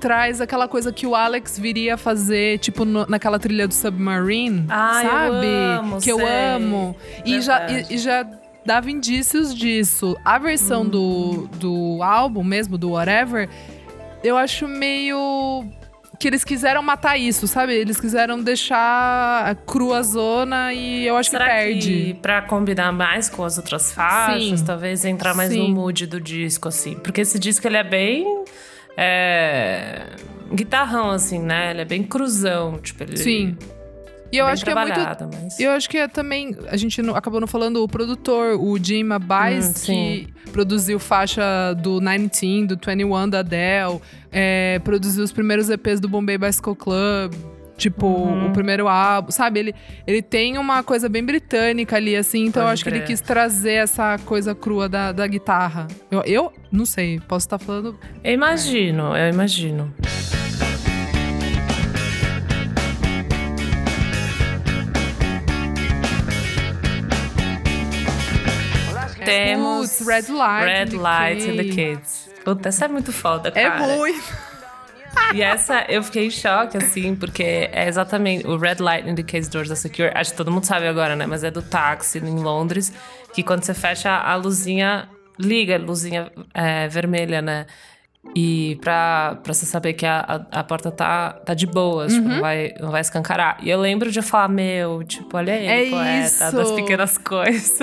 traz 0.00 0.40
aquela 0.40 0.66
coisa 0.66 0.90
que 0.92 1.06
o 1.06 1.14
Alex 1.14 1.58
viria 1.58 1.96
fazer, 1.96 2.58
tipo, 2.58 2.84
no, 2.84 3.06
naquela 3.06 3.38
trilha 3.38 3.68
do 3.68 3.74
Submarine, 3.74 4.64
Ai, 4.68 5.04
sabe? 5.04 5.46
Eu 5.46 5.78
amo, 5.78 5.96
que 5.96 6.02
sei. 6.04 6.12
eu 6.12 6.26
amo. 6.26 6.96
E 7.24 7.40
já, 7.40 7.70
e, 7.70 7.94
e, 7.94 7.98
já 7.98 8.26
dava 8.64 8.90
indícios 8.90 9.54
disso. 9.54 10.16
A 10.24 10.38
versão 10.38 10.82
hum. 10.82 10.88
do, 10.88 11.48
do 11.58 12.02
álbum 12.02 12.42
mesmo, 12.42 12.78
do 12.78 12.92
Whatever, 12.92 13.48
eu 14.24 14.38
acho 14.38 14.66
meio 14.66 15.66
que 16.20 16.28
eles 16.28 16.44
quiseram 16.44 16.82
matar 16.82 17.16
isso, 17.16 17.48
sabe? 17.48 17.72
Eles 17.72 17.98
quiseram 17.98 18.42
deixar 18.42 19.54
crua 19.66 19.98
a 19.98 20.02
zona 20.02 20.72
e 20.74 21.06
eu 21.06 21.16
acho 21.16 21.30
Será 21.30 21.46
que 21.46 21.50
perde. 21.50 21.90
Que 21.90 22.14
pra 22.14 22.42
combinar 22.42 22.92
mais 22.92 23.30
com 23.30 23.42
as 23.42 23.56
outras 23.56 23.90
faixas, 23.90 24.60
Sim. 24.60 24.66
talvez 24.66 25.02
entrar 25.06 25.34
mais 25.34 25.50
Sim. 25.50 25.68
no 25.68 25.74
mood 25.74 26.06
do 26.06 26.20
disco, 26.20 26.68
assim. 26.68 26.94
Porque 26.96 27.22
esse 27.22 27.38
disco 27.38 27.66
ele 27.66 27.78
é 27.78 27.82
bem. 27.82 28.44
É, 28.98 30.02
guitarrão, 30.52 31.10
assim, 31.10 31.38
né? 31.38 31.70
Ele 31.70 31.80
é 31.80 31.84
bem 31.86 32.02
cruzão. 32.02 32.78
Tipo, 32.78 33.02
ele, 33.02 33.16
Sim. 33.16 33.56
E 34.32 34.38
eu 34.38 34.46
acho 34.46 34.64
que 34.64 34.70
é 34.70 34.74
muito. 34.74 35.00
Mas... 35.42 35.58
Eu 35.58 35.72
acho 35.72 35.88
que 35.88 35.98
é 35.98 36.08
também. 36.08 36.56
A 36.68 36.76
gente 36.76 37.02
não, 37.02 37.14
acabou 37.16 37.40
não 37.40 37.46
falando 37.46 37.82
o 37.82 37.88
produtor, 37.88 38.58
o 38.60 38.78
Jim 38.82 39.10
Abice, 39.10 39.70
hum, 39.70 39.84
que 39.84 40.28
produziu 40.52 40.98
faixa 40.98 41.74
do 41.74 42.00
19, 42.00 42.66
do 42.66 42.76
21 42.76 43.28
da 43.28 43.40
Adele, 43.40 44.00
é, 44.30 44.80
produziu 44.84 45.24
os 45.24 45.32
primeiros 45.32 45.68
EPs 45.68 46.00
do 46.00 46.08
Bombay 46.08 46.38
Bicycle 46.38 46.76
Club. 46.76 47.34
Tipo, 47.76 48.06
uhum. 48.06 48.48
o 48.48 48.52
primeiro 48.52 48.86
álbum, 48.86 49.30
sabe? 49.30 49.58
Ele, 49.58 49.74
ele 50.06 50.20
tem 50.20 50.58
uma 50.58 50.82
coisa 50.82 51.08
bem 51.08 51.24
britânica 51.24 51.96
ali, 51.96 52.14
assim, 52.14 52.40
então 52.44 52.60
Pode 52.60 52.68
eu 52.68 52.72
acho 52.74 52.84
crer. 52.84 52.92
que 52.92 52.98
ele 52.98 53.06
quis 53.06 53.22
trazer 53.22 53.72
essa 53.72 54.18
coisa 54.18 54.54
crua 54.54 54.86
da, 54.86 55.12
da 55.12 55.26
guitarra. 55.26 55.88
Eu, 56.10 56.22
eu 56.26 56.52
não 56.70 56.84
sei, 56.84 57.18
posso 57.20 57.46
estar 57.46 57.58
falando. 57.58 57.98
Eu 58.22 58.34
imagino, 58.34 59.16
eu 59.16 59.32
imagino. 59.32 59.94
Temos 69.30 70.00
Red 70.00 70.32
Light, 70.32 70.64
Red 70.64 70.96
Light 70.96 71.48
in 71.48 71.56
the 71.56 71.64
Kids. 71.64 72.30
Puta, 72.44 72.68
essa 72.68 72.84
é 72.86 72.88
muito 72.88 73.12
foda, 73.12 73.50
é 73.54 73.68
cara. 73.68 73.84
É 73.84 73.96
muito. 73.96 74.50
E 75.34 75.42
essa, 75.42 75.84
eu 75.88 76.02
fiquei 76.02 76.26
em 76.26 76.30
choque, 76.30 76.76
assim, 76.76 77.14
porque 77.14 77.68
é 77.72 77.88
exatamente 77.88 78.46
o 78.46 78.56
Red 78.56 78.76
Light 78.78 79.08
in 79.08 79.14
the 79.14 79.22
Case 79.22 79.50
Doors 79.50 79.68
da 79.68 79.76
Secure. 79.76 80.10
Acho 80.14 80.32
que 80.32 80.36
todo 80.36 80.50
mundo 80.50 80.64
sabe 80.64 80.86
agora, 80.86 81.16
né? 81.16 81.26
Mas 81.26 81.44
é 81.44 81.50
do 81.50 81.62
táxi 81.62 82.18
em 82.18 82.42
Londres, 82.42 82.92
que 83.32 83.42
quando 83.42 83.64
você 83.64 83.74
fecha 83.74 84.10
a 84.10 84.34
luzinha, 84.36 85.08
liga 85.38 85.76
a 85.76 85.78
luzinha 85.78 86.30
é, 86.54 86.88
vermelha, 86.88 87.42
né? 87.42 87.66
E 88.34 88.78
pra, 88.80 89.38
pra 89.42 89.52
você 89.52 89.66
saber 89.66 89.94
que 89.94 90.06
a, 90.06 90.46
a, 90.52 90.60
a 90.60 90.64
porta 90.64 90.90
tá, 90.90 91.32
tá 91.32 91.54
de 91.54 91.66
boas, 91.66 92.12
uhum. 92.12 92.18
tipo, 92.18 92.28
não 92.28 92.40
vai, 92.40 92.74
não 92.78 92.90
vai 92.90 93.00
escancarar. 93.00 93.58
E 93.62 93.70
eu 93.70 93.80
lembro 93.80 94.10
de 94.10 94.18
eu 94.18 94.22
falar, 94.22 94.48
meu, 94.48 95.02
tipo, 95.02 95.36
olha 95.36 95.54
aí, 95.54 95.66
é 95.66 95.90
poeta 95.90 96.26
isso. 96.26 96.56
das 96.56 96.70
pequenas 96.72 97.16
coisas. 97.18 97.78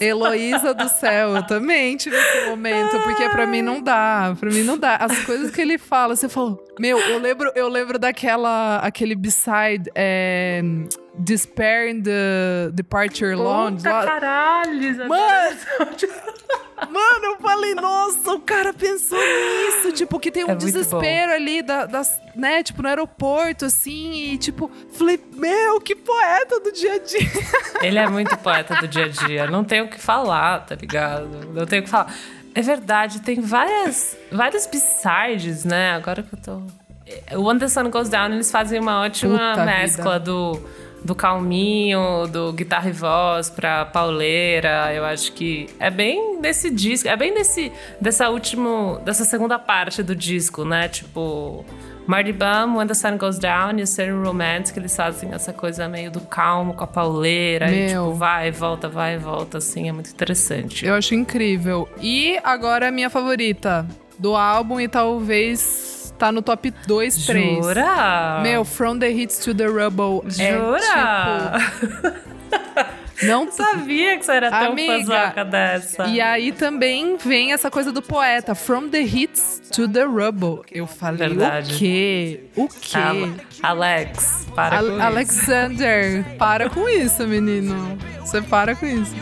Heloísa 0.00 0.74
do 0.74 0.88
céu, 0.88 1.36
eu 1.36 1.46
também 1.46 1.96
tive 1.96 2.16
esse 2.16 2.48
momento, 2.48 2.98
porque 3.00 3.28
pra 3.28 3.46
mim 3.46 3.62
não 3.62 3.82
dá, 3.82 4.34
pra 4.38 4.50
mim 4.50 4.62
não 4.62 4.78
dá. 4.78 4.96
As 4.96 5.24
coisas 5.24 5.50
que 5.50 5.60
ele 5.60 5.78
fala, 5.78 6.16
você 6.16 6.28
falou, 6.28 6.62
meu, 6.80 6.98
eu 6.98 7.18
lembro, 7.18 7.52
eu 7.54 7.68
lembro 7.68 7.98
daquela, 7.98 8.78
aquele 8.78 9.14
beside, 9.14 9.90
é, 9.94 10.62
Despair 11.18 11.88
in 11.88 12.02
the 12.02 12.70
Departure 12.72 13.36
Lounge. 13.36 13.82
Puta 13.82 13.90
caralho, 13.90 15.08
Mano! 15.08 15.56
Mano, 16.90 17.24
eu 17.24 17.36
falei, 17.38 17.74
nossa, 17.74 18.32
o 18.32 18.40
cara 18.40 18.72
pensou 18.72 19.18
nisso. 19.18 19.92
Tipo, 19.92 20.18
que 20.18 20.30
tem 20.30 20.44
um 20.44 20.50
é 20.50 20.54
desespero 20.54 21.32
ali 21.32 21.62
da, 21.62 21.86
das, 21.86 22.20
né? 22.34 22.62
Tipo, 22.62 22.82
no 22.82 22.88
aeroporto, 22.88 23.66
assim, 23.66 24.32
e 24.32 24.38
tipo, 24.38 24.70
falei, 24.92 25.20
meu, 25.34 25.80
que 25.80 25.94
poeta 25.94 26.58
do 26.60 26.72
dia 26.72 26.94
a 26.94 26.98
dia. 26.98 27.30
Ele 27.82 27.98
é 27.98 28.08
muito 28.08 28.36
poeta 28.38 28.74
do 28.76 28.88
dia 28.88 29.04
a 29.04 29.08
dia. 29.08 29.46
Não 29.46 29.64
tem 29.64 29.80
o 29.82 29.88
que 29.88 30.00
falar, 30.00 30.66
tá 30.66 30.74
ligado? 30.74 31.28
Não 31.52 31.66
tem 31.66 31.80
o 31.80 31.82
que 31.84 31.90
falar. 31.90 32.12
É 32.54 32.60
verdade, 32.60 33.20
tem 33.20 33.40
várias, 33.40 34.16
várias 34.30 34.66
b-sides, 34.66 35.64
né? 35.64 35.92
Agora 35.92 36.22
que 36.22 36.34
eu 36.34 36.38
tô. 36.40 36.62
O 37.36 37.46
When 37.46 37.58
the 37.58 37.68
Sun 37.68 37.90
Goes 37.90 38.08
Down, 38.08 38.32
eles 38.32 38.50
fazem 38.50 38.80
uma 38.80 39.00
ótima 39.00 39.50
Puta 39.50 39.64
mescla 39.64 40.18
vida. 40.18 40.24
do 40.24 40.60
do 41.04 41.14
calminho, 41.14 42.26
do 42.28 42.52
guitarra 42.52 42.88
e 42.88 42.92
voz 42.92 43.50
pra 43.50 43.84
pauleira. 43.84 44.92
Eu 44.94 45.04
acho 45.04 45.32
que 45.32 45.68
é 45.78 45.90
bem 45.90 46.40
desse 46.40 46.70
disco, 46.70 47.08
é 47.08 47.16
bem 47.16 47.34
desse 47.34 47.72
dessa 48.00 48.28
última, 48.28 48.98
dessa 49.04 49.24
segunda 49.24 49.58
parte 49.58 50.02
do 50.02 50.14
disco, 50.14 50.64
né? 50.64 50.88
Tipo, 50.88 51.64
Marty 52.06 52.32
Bum, 52.32 52.76
When 52.76 52.86
the 52.86 52.94
Sun 52.94 53.16
Goes 53.16 53.38
Down 53.38 53.78
e 53.78 53.82
o 53.82 53.86
Certain 53.86 54.22
Romance, 54.22 54.72
que 54.72 54.78
eles 54.78 54.94
fazem 54.94 55.32
essa 55.32 55.52
coisa 55.52 55.88
meio 55.88 56.10
do 56.10 56.20
calmo 56.20 56.74
com 56.74 56.84
a 56.84 56.86
pauleira. 56.86 57.68
Meu. 57.68 57.76
E, 57.76 57.88
tipo, 57.88 58.12
vai 58.14 58.50
volta, 58.50 58.88
vai 58.88 59.18
volta, 59.18 59.58
assim, 59.58 59.88
é 59.88 59.92
muito 59.92 60.10
interessante. 60.10 60.84
Eu 60.84 60.94
acho 60.94 61.14
incrível. 61.14 61.88
E 62.00 62.38
agora 62.42 62.88
a 62.88 62.90
minha 62.90 63.08
favorita 63.08 63.86
do 64.18 64.34
álbum 64.34 64.80
e 64.80 64.88
talvez 64.88 66.01
tá 66.22 66.30
no 66.30 66.40
top 66.40 66.72
2, 66.86 67.26
3. 67.26 67.64
Jura? 67.64 68.40
Meu, 68.42 68.64
From 68.64 68.96
the 68.96 69.10
Hits 69.10 69.38
to 69.38 69.52
the 69.52 69.66
Rubble 69.66 70.22
é 70.38 70.52
Jura? 70.56 70.78
é 70.78 71.58
tipo... 71.58 72.32
Não 73.26 73.50
sabia 73.50 74.18
que 74.18 74.24
você 74.24 74.32
era 74.32 74.50
tão 74.50 74.72
Amiga, 74.72 75.44
dessa. 75.44 76.04
E 76.06 76.20
aí 76.20 76.52
também 76.52 77.16
vem 77.16 77.52
essa 77.52 77.70
coisa 77.70 77.92
do 77.92 78.00
poeta, 78.00 78.54
From 78.54 78.88
the 78.88 79.00
Hits 79.00 79.62
to 79.72 79.88
the 79.88 80.04
Rubble. 80.04 80.60
Eu 80.70 80.86
falei, 80.86 81.28
Verdade. 81.28 81.74
o 81.74 81.78
quê? 81.78 82.40
O 82.56 82.68
quê? 82.68 82.98
Alex, 83.62 84.46
para 84.54 84.78
com 84.78 85.02
Alexander, 85.02 86.20
isso. 86.20 86.36
para 86.36 86.70
com 86.70 86.88
isso, 86.88 87.26
menino. 87.26 87.98
Você 88.20 88.40
para 88.42 88.74
com 88.76 88.86
isso. 88.86 89.14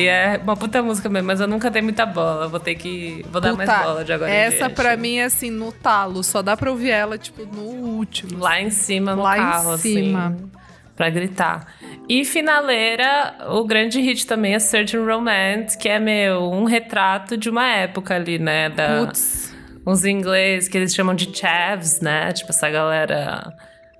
E 0.00 0.06
é 0.08 0.40
uma 0.42 0.56
puta 0.56 0.82
música 0.82 1.08
mesmo, 1.08 1.26
mas 1.26 1.40
eu 1.40 1.46
nunca 1.46 1.70
dei 1.70 1.82
muita 1.82 2.06
bola. 2.06 2.48
Vou 2.48 2.60
ter 2.60 2.74
que. 2.74 3.24
Vou 3.30 3.40
dar 3.40 3.50
puta, 3.50 3.66
mais 3.66 3.82
bola 3.84 4.04
de 4.04 4.12
agora. 4.12 4.30
Essa 4.30 4.70
pra 4.70 4.96
mim 4.96 5.16
é 5.18 5.24
assim, 5.24 5.50
no 5.50 5.70
talo. 5.72 6.22
Só 6.24 6.42
dá 6.42 6.56
pra 6.56 6.70
ouvir 6.70 6.90
ela, 6.90 7.18
tipo, 7.18 7.44
no 7.44 7.62
último. 7.62 8.38
Lá 8.38 8.60
em 8.60 8.70
cima, 8.70 9.14
no 9.14 9.22
Lá 9.22 9.36
carro, 9.36 9.74
em 9.74 9.78
cima. 9.78 10.26
assim. 10.28 10.50
Pra 10.96 11.08
gritar. 11.08 11.66
E 12.08 12.24
finaleira, 12.26 13.34
o 13.48 13.64
grande 13.64 14.00
hit 14.00 14.26
também 14.26 14.54
é 14.54 14.58
Certain 14.58 15.02
Romance, 15.04 15.78
que 15.78 15.88
é, 15.88 15.98
meu, 15.98 16.50
um 16.50 16.64
retrato 16.64 17.36
de 17.38 17.48
uma 17.48 17.66
época 17.66 18.14
ali, 18.14 18.38
né? 18.38 18.68
Da, 18.68 19.06
Putz. 19.06 19.54
Uns 19.86 20.04
ingleses 20.04 20.68
que 20.68 20.76
eles 20.76 20.94
chamam 20.94 21.14
de 21.14 21.34
chavs, 21.34 22.00
né? 22.00 22.32
Tipo, 22.32 22.50
essa 22.50 22.68
galera 22.68 23.50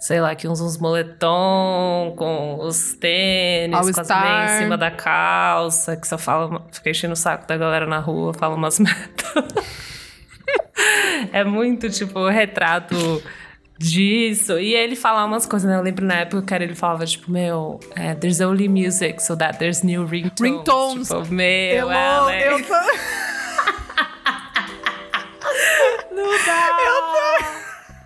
sei 0.00 0.18
lá, 0.18 0.34
que 0.34 0.48
uns, 0.48 0.62
uns 0.62 0.78
moletom 0.78 2.14
com 2.16 2.58
os 2.60 2.94
tênis, 2.94 3.76
All 3.76 3.92
com 3.92 4.00
as 4.00 4.08
meias 4.08 4.52
em 4.52 4.58
cima 4.62 4.78
da 4.78 4.90
calça, 4.90 5.94
que 5.94 6.08
só 6.08 6.16
fala, 6.16 6.66
fica 6.72 6.88
enchendo 6.88 7.12
o 7.12 7.16
saco 7.16 7.46
da 7.46 7.54
galera 7.58 7.86
na 7.86 7.98
rua, 7.98 8.32
fala 8.32 8.54
umas 8.54 8.80
metas. 8.80 9.44
é 11.30 11.44
muito, 11.44 11.90
tipo, 11.90 12.26
retrato 12.30 12.96
disso. 13.78 14.58
E 14.58 14.74
ele 14.74 14.96
fala 14.96 15.22
umas 15.26 15.44
coisas, 15.44 15.70
né? 15.70 15.76
Eu 15.76 15.82
lembro 15.82 16.06
na 16.06 16.14
época 16.14 16.40
que 16.42 16.54
ele 16.54 16.74
falava, 16.74 17.04
tipo, 17.04 17.30
meu, 17.30 17.78
é, 17.94 18.14
there's 18.14 18.40
only 18.40 18.68
music, 18.68 19.22
so 19.22 19.36
that 19.36 19.58
there's 19.58 19.82
new 19.82 20.06
ringtones. 20.06 20.40
Ringtones. 20.40 21.08
Tipo, 21.08 21.26
meu, 21.26 21.90
Hello, 21.90 22.30
é, 22.30 22.54
eu 22.54 22.64
tô... 22.64 22.72
Não 26.10 26.30
dá! 26.46 26.68
Eu 26.86 27.02
tô... 27.54 27.59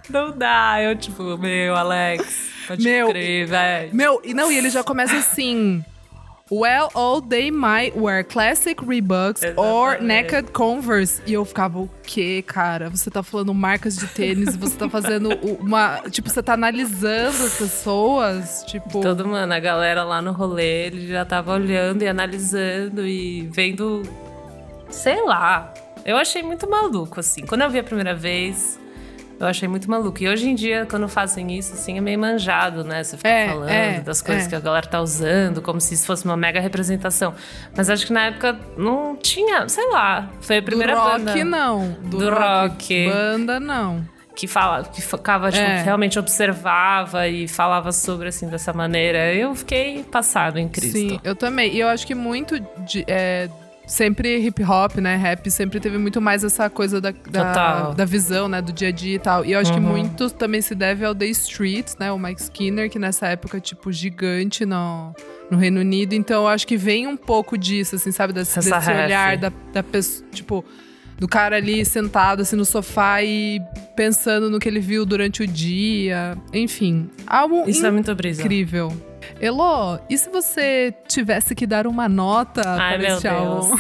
Não 0.09 0.37
dá. 0.37 0.83
Eu, 0.83 0.97
tipo, 0.97 1.37
meu, 1.39 1.75
Alex, 1.75 2.51
pode 2.67 2.85
meu, 2.85 3.09
crer, 3.09 3.47
velho. 3.47 3.95
Meu, 3.95 4.21
e 4.25 4.35
não, 4.35 4.51
e 4.51 4.59
ele 4.59 4.71
já 4.71 4.83
começa 4.83 5.17
assim. 5.17 5.85
Well, 6.53 6.91
all 6.93 7.23
they 7.23 7.51
might 7.51 7.99
wear 7.99 8.23
classic 8.23 8.85
Reeboks 8.85 9.41
or 9.57 9.99
naked 10.03 10.53
Converse. 10.53 11.23
E 11.27 11.33
eu 11.33 11.45
ficava, 11.45 11.79
o 11.79 11.89
quê, 12.03 12.45
cara? 12.47 12.91
Você 12.91 13.11
tá 13.11 13.23
falando 13.23 13.55
marcas 13.55 13.97
de 13.97 14.07
tênis, 14.07 14.55
você 14.55 14.77
tá 14.77 14.91
fazendo 14.91 15.31
uma. 15.59 16.03
Tipo, 16.11 16.29
você 16.29 16.43
tá 16.43 16.53
analisando 16.53 17.45
as 17.45 17.57
pessoas. 17.57 18.63
Tipo. 18.67 19.01
Todo, 19.01 19.27
mano, 19.27 19.55
a 19.55 19.59
galera 19.59 20.05
lá 20.05 20.21
no 20.21 20.33
rolê, 20.33 20.87
ele 20.87 21.09
já 21.09 21.25
tava 21.25 21.55
olhando 21.55 22.03
e 22.03 22.09
analisando 22.09 23.07
e 23.07 23.49
vendo. 23.51 24.03
Sei 24.91 25.25
lá. 25.25 25.73
Eu 26.05 26.19
achei 26.19 26.43
muito 26.43 26.69
maluco, 26.69 27.21
assim. 27.21 27.47
Quando 27.47 27.63
eu 27.63 27.71
vi 27.71 27.79
a 27.79 27.85
primeira 27.85 28.15
vez, 28.15 28.79
eu 29.39 29.47
achei 29.47 29.69
muito 29.69 29.91
maluco. 29.91 30.23
E 30.23 30.29
hoje 30.29 30.49
em 30.49 30.55
dia, 30.55 30.87
quando 30.89 31.09
fazem 31.09 31.57
isso, 31.57 31.75
assim, 31.75 31.99
é 31.99 32.01
meio 32.01 32.19
manjado, 32.19 32.85
né? 32.85 33.03
Você 33.03 33.17
fica 33.17 33.29
é, 33.29 33.49
falando 33.49 33.69
é, 33.69 34.01
das 34.01 34.23
coisas 34.23 34.47
é. 34.47 34.49
que 34.49 34.55
a 34.55 34.61
galera 34.61 34.87
tá 34.87 35.01
usando, 35.01 35.61
como 35.61 35.81
se 35.81 35.95
isso 35.95 36.07
fosse 36.07 36.25
uma 36.25 36.37
mega 36.37 36.61
representação. 36.61 37.35
Mas 37.77 37.91
acho 37.91 38.07
que 38.07 38.13
na 38.13 38.27
época 38.27 38.59
não 38.77 39.17
tinha, 39.17 39.69
sei 39.69 39.91
lá. 39.91 40.31
Foi 40.41 40.59
a 40.59 40.63
primeira 40.63 40.95
Do 40.95 41.01
rock, 41.01 41.25
banda. 41.25 41.45
não. 41.45 41.97
Do, 42.03 42.19
Do 42.19 42.31
rock, 42.31 43.07
rock. 43.07 43.11
Banda, 43.11 43.61
não. 43.61 44.15
Que, 44.37 44.49
fala, 44.49 44.83
que 44.83 45.01
ficava, 45.01 45.51
tipo, 45.51 45.63
é. 45.63 45.83
realmente 45.83 46.19
observava 46.19 47.29
e 47.29 47.47
falava 47.47 47.93
sobre, 47.93 48.29
assim, 48.29 48.49
dessa 48.49 48.73
maneira. 48.73 49.33
Eu 49.33 49.55
fiquei 49.55 50.03
passado 50.03 50.59
em 50.59 50.69
Cristo. 50.69 50.99
Sim, 50.99 51.21
eu 51.23 51.37
também. 51.37 51.73
E 51.73 51.81
eu 51.81 51.89
acho 51.89 52.05
que 52.05 52.17
muito 52.17 52.59
de, 52.85 53.05
é, 53.07 53.49
sempre 53.87 54.39
hip 54.39 54.63
hop, 54.63 54.97
né? 54.97 55.17
Rap 55.17 55.51
sempre 55.51 55.81
teve 55.81 55.99
muito 55.99 56.21
mais 56.21 56.45
essa 56.45 56.69
coisa 56.71 57.01
da, 57.01 57.13
da, 57.31 57.91
da, 57.91 58.05
visão, 58.05 58.49
né? 58.49 58.61
Do 58.61 58.73
dia 58.73 58.89
a 58.89 58.91
dia 58.91 59.17
e 59.17 59.19
tal. 59.19 59.45
E 59.45 59.53
eu 59.53 59.59
acho 59.59 59.73
uhum. 59.73 59.81
que 59.81 59.85
muito 59.85 60.31
também 60.31 60.61
se 60.61 60.75
deve 60.75 61.05
ao 61.05 61.15
The 61.15 61.27
Street, 61.27 61.93
né? 61.99 62.13
O 62.13 62.19
Mike 62.19 62.41
Skinner, 62.41 62.91
que 62.91 62.99
nessa 62.99 63.29
época, 63.29 63.61
tipo, 63.61 63.93
gigante 63.93 64.65
no, 64.65 65.15
no 65.51 65.59
Reino 65.59 65.81
Unido. 65.81 66.15
Então 66.15 66.43
eu 66.43 66.49
acho 66.49 66.67
que 66.67 66.77
vem 66.77 67.07
um 67.07 67.17
pouco 67.17 67.57
disso, 67.59 67.97
assim, 67.97 68.11
sabe? 68.11 68.33
Desse, 68.33 68.59
desse 68.59 68.91
olhar 68.91 69.37
da, 69.37 69.53
da 69.73 69.83
pessoa, 69.83 70.29
tipo 70.31 70.65
do 71.19 71.29
cara 71.29 71.57
ali 71.57 71.85
sentado 71.85 72.43
assim 72.43 72.57
no 72.57 72.65
sofá 72.65 73.23
e 73.23 73.61
pensando 73.95 74.51
no 74.51 74.59
que 74.59 74.69
ele 74.69 74.81
viu 74.81 75.07
durante 75.07 75.43
o 75.43 75.47
dia. 75.47 76.37
Enfim, 76.53 77.09
algo 77.27 77.69
Isso 77.69 77.87
é 77.87 77.91
muito 77.91 78.15
brisa. 78.15 78.43
incrível. 78.43 78.93
Elô, 79.41 79.99
e 80.09 80.17
se 80.17 80.31
você 80.31 80.95
tivesse 81.07 81.55
que 81.55 81.67
dar 81.67 81.87
uma 81.87 82.09
nota 82.09 82.63
Ai, 82.79 82.99
para 82.99 83.09
este 83.15 83.29
álbum? 83.29 83.77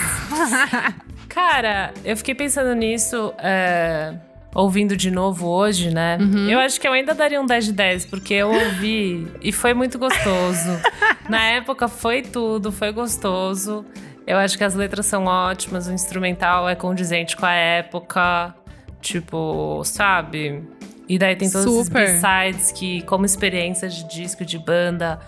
Cara, 1.29 1.93
eu 2.05 2.17
fiquei 2.17 2.35
pensando 2.35 2.75
nisso. 2.75 3.33
É 3.39 4.15
ouvindo 4.55 4.97
de 4.97 5.11
novo 5.11 5.49
hoje, 5.49 5.91
né? 5.91 6.17
Uhum. 6.21 6.49
Eu 6.49 6.61
acho 6.61 6.81
que 6.81 6.87
eu 6.87 6.93
ainda 6.93 7.13
daria 7.13 7.41
um 7.41 7.47
10 7.47 7.67
de 7.67 7.73
10, 7.73 8.07
porque 8.07 8.33
eu 8.33 8.51
ouvi 8.51 9.27
e 9.43 9.51
foi 9.51 9.75
muito 9.75 9.99
gostoso. 9.99 10.81
Na 11.29 11.43
época 11.43 11.89
foi 11.89 12.23
tudo, 12.23 12.71
foi 12.71 12.93
gostoso. 12.93 13.85
Eu 14.27 14.39
acho 14.39 14.57
que 14.57 14.65
as 14.65 14.75
letras 14.75 15.07
são 15.07 15.25
ótimas, 15.25 15.89
o 15.89 15.93
instrumental 15.93 16.69
é 16.69 16.75
condizente 16.75 17.37
com 17.37 17.45
a 17.45 17.53
época. 17.53 18.55
Tipo, 19.01 19.83
sabe? 19.85 20.63
E 21.09 21.19
daí 21.19 21.37
tem 21.37 21.51
todos 21.51 21.87
Super. 21.87 22.03
esses 22.03 22.23
b-sides 22.23 22.73
que, 22.73 23.03
como 23.03 23.25
experiência 23.25 23.89
de 23.89 24.09
disco, 24.09 24.45
de 24.45 24.59
banda, 24.59 25.21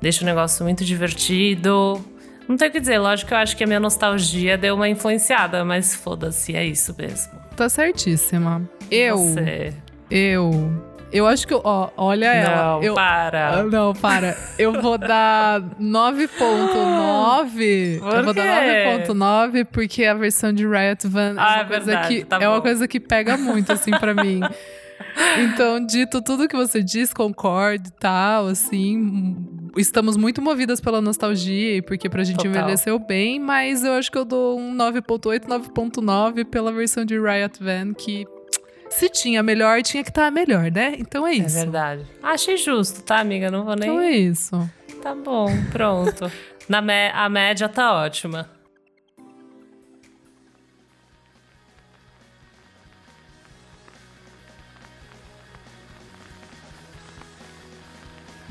deixa 0.00 0.22
o 0.22 0.26
negócio 0.26 0.64
muito 0.64 0.84
divertido. 0.84 2.02
Não 2.48 2.56
tem 2.56 2.68
o 2.68 2.70
que 2.70 2.80
dizer, 2.80 2.98
lógico 2.98 3.28
que 3.28 3.34
eu 3.34 3.38
acho 3.38 3.56
que 3.56 3.64
a 3.64 3.66
minha 3.66 3.80
nostalgia 3.80 4.58
deu 4.58 4.74
uma 4.74 4.88
influenciada, 4.88 5.64
mas 5.64 5.94
foda-se, 5.94 6.54
é 6.54 6.64
isso 6.64 6.94
mesmo. 6.98 7.32
Tá 7.56 7.68
certíssima. 7.68 8.68
Eu. 8.90 9.18
Você. 9.18 9.72
Eu. 10.10 10.92
Eu 11.12 11.26
acho 11.26 11.46
que, 11.46 11.54
ó, 11.54 11.90
olha 11.94 12.26
ela. 12.26 12.56
Não, 12.56 12.82
eu, 12.82 12.94
para. 12.94 13.48
Ah, 13.48 13.62
não, 13.64 13.94
para. 13.94 14.34
Eu 14.58 14.80
vou 14.80 14.96
dar 14.96 15.60
9.9. 15.78 18.00
eu 18.00 18.24
vou 18.24 18.32
dar 18.32 18.62
9.9 18.62 19.66
porque 19.70 20.06
a 20.06 20.14
versão 20.14 20.54
de 20.54 20.66
Riot 20.66 21.06
Van 21.06 21.34
ah, 21.36 21.52
é, 21.52 21.56
uma 21.56 21.60
é 21.60 21.64
coisa 21.64 21.84
verdade, 21.84 22.08
que 22.08 22.24
tá 22.24 22.38
é 22.40 22.48
uma 22.48 22.62
coisa 22.62 22.88
que 22.88 22.98
pega 22.98 23.36
muito 23.36 23.70
assim 23.70 23.90
para 23.90 24.14
mim. 24.14 24.40
Então, 25.38 25.84
dito 25.84 26.20
tudo 26.22 26.48
que 26.48 26.56
você 26.56 26.82
diz, 26.82 27.12
concordo 27.12 27.88
e 27.88 27.92
tal, 27.92 28.46
assim, 28.48 29.36
estamos 29.76 30.16
muito 30.16 30.42
movidas 30.42 30.80
pela 30.80 31.00
nostalgia 31.00 31.76
e 31.76 31.82
porque 31.82 32.08
pra 32.08 32.24
gente 32.24 32.36
Total. 32.36 32.50
envelheceu 32.50 32.98
bem, 32.98 33.38
mas 33.40 33.84
eu 33.84 33.92
acho 33.92 34.10
que 34.10 34.18
eu 34.18 34.24
dou 34.24 34.58
um 34.58 34.74
9.8, 34.74 35.46
9.9 35.46 36.44
pela 36.44 36.72
versão 36.72 37.04
de 37.04 37.18
Riot 37.18 37.62
Van, 37.62 37.94
que 37.94 38.26
se 38.90 39.08
tinha 39.08 39.42
melhor, 39.42 39.82
tinha 39.82 40.02
que 40.02 40.10
estar 40.10 40.26
tá 40.26 40.30
melhor, 40.30 40.70
né? 40.70 40.94
Então 40.98 41.26
é, 41.26 41.32
é 41.32 41.34
isso. 41.34 41.56
É 41.56 41.60
verdade. 41.62 42.06
Achei 42.22 42.56
justo, 42.56 43.02
tá, 43.02 43.20
amiga? 43.20 43.50
Não 43.50 43.64
vou 43.64 43.74
nem. 43.74 43.88
Então 43.88 44.00
é 44.00 44.10
isso. 44.10 44.70
Tá 45.02 45.14
bom, 45.14 45.48
pronto. 45.70 46.30
Na 46.68 46.78
a 47.12 47.28
média 47.28 47.68
tá 47.68 47.94
ótima. 47.94 48.48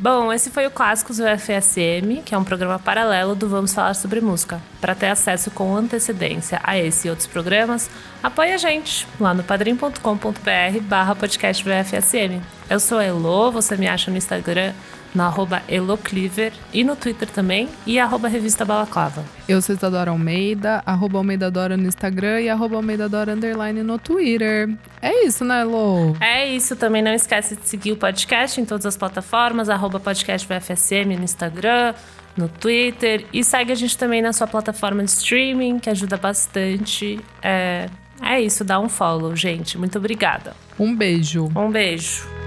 Bom, 0.02 0.34
esse 0.34 0.50
foi 0.50 0.66
o 0.66 0.72
Clássicos 0.72 1.20
UFSM, 1.20 2.24
que 2.26 2.34
é 2.34 2.38
um 2.38 2.44
programa 2.44 2.80
paralelo 2.80 3.36
do 3.36 3.48
Vamos 3.48 3.72
Falar 3.72 3.94
Sobre 3.94 4.20
Música. 4.20 4.60
Para 4.82 4.96
ter 4.96 5.06
acesso 5.06 5.52
com 5.52 5.76
antecedência 5.76 6.60
a 6.64 6.76
esse 6.76 7.08
e 7.08 7.12
outros 7.12 7.28
programas, 7.28 7.88
apoie 8.24 8.52
a 8.52 8.58
gente 8.58 9.08
lá 9.20 9.32
no 9.32 9.44
padrim.com.br 9.44 10.80
barra 10.82 11.14
podcast 11.14 11.64
VFSM. 11.64 12.42
Eu 12.68 12.80
sou 12.80 12.98
a 12.98 13.04
Elo, 13.04 13.52
você 13.52 13.78
me 13.78 13.88
acha 13.88 14.10
no 14.10 14.18
Instagram 14.18 14.74
no 15.14 15.24
arroba 15.24 15.62
Elocliver 15.68 16.54
e 16.74 16.84
no 16.84 16.96
Twitter 16.96 17.30
também, 17.30 17.68
e 17.86 18.00
arroba 18.00 18.28
Revista 18.28 18.64
Balaclava. 18.66 19.24
Eu 19.48 19.62
sou 19.62 19.76
Isadora 19.76 20.12
Almeida, 20.12 20.82
arroba 20.86 21.18
Almeida 21.18 21.52
Dora 21.52 21.76
no 21.76 21.88
Instagram 21.88 22.42
e 22.42 22.50
arroba 22.50 22.78
Almeida 22.78 23.10
Dora 23.10 23.34
Underline 23.34 23.84
no 23.84 23.98
Twitter. 23.98 24.70
É 25.02 25.26
isso, 25.26 25.44
né, 25.44 25.64
Lô? 25.64 26.16
É 26.20 26.48
isso, 26.48 26.76
também 26.76 27.02
não 27.02 27.14
esquece 27.14 27.56
de 27.56 27.68
seguir 27.68 27.92
o 27.92 27.98
podcast 27.98 28.60
em 28.60 28.66
todas 28.66 28.86
as 28.86 28.96
plataformas, 28.96 29.70
arroba 29.70 30.00
podcast 30.00 30.48
VFSM 30.48 31.18
no 31.18 31.24
Instagram, 31.24 31.94
no 32.36 32.48
Twitter, 32.48 33.26
e 33.34 33.44
segue 33.44 33.72
a 33.72 33.76
gente 33.76 33.98
também 33.98 34.22
na 34.22 34.32
sua 34.32 34.48
plataforma 34.48 35.04
de 35.04 35.10
streaming, 35.10 35.80
que 35.80 35.90
ajuda 35.90 36.18
bastante. 36.18 37.20
É, 37.42 37.88
é 38.22 38.40
isso, 38.40 38.64
dá 38.64 38.80
um 38.80 38.88
follow, 38.88 39.36
gente. 39.36 39.78
Muito 39.78 39.98
obrigada. 39.98 40.56
Um 40.80 40.96
beijo. 40.96 41.50
Um 41.56 41.70
beijo. 41.70 42.41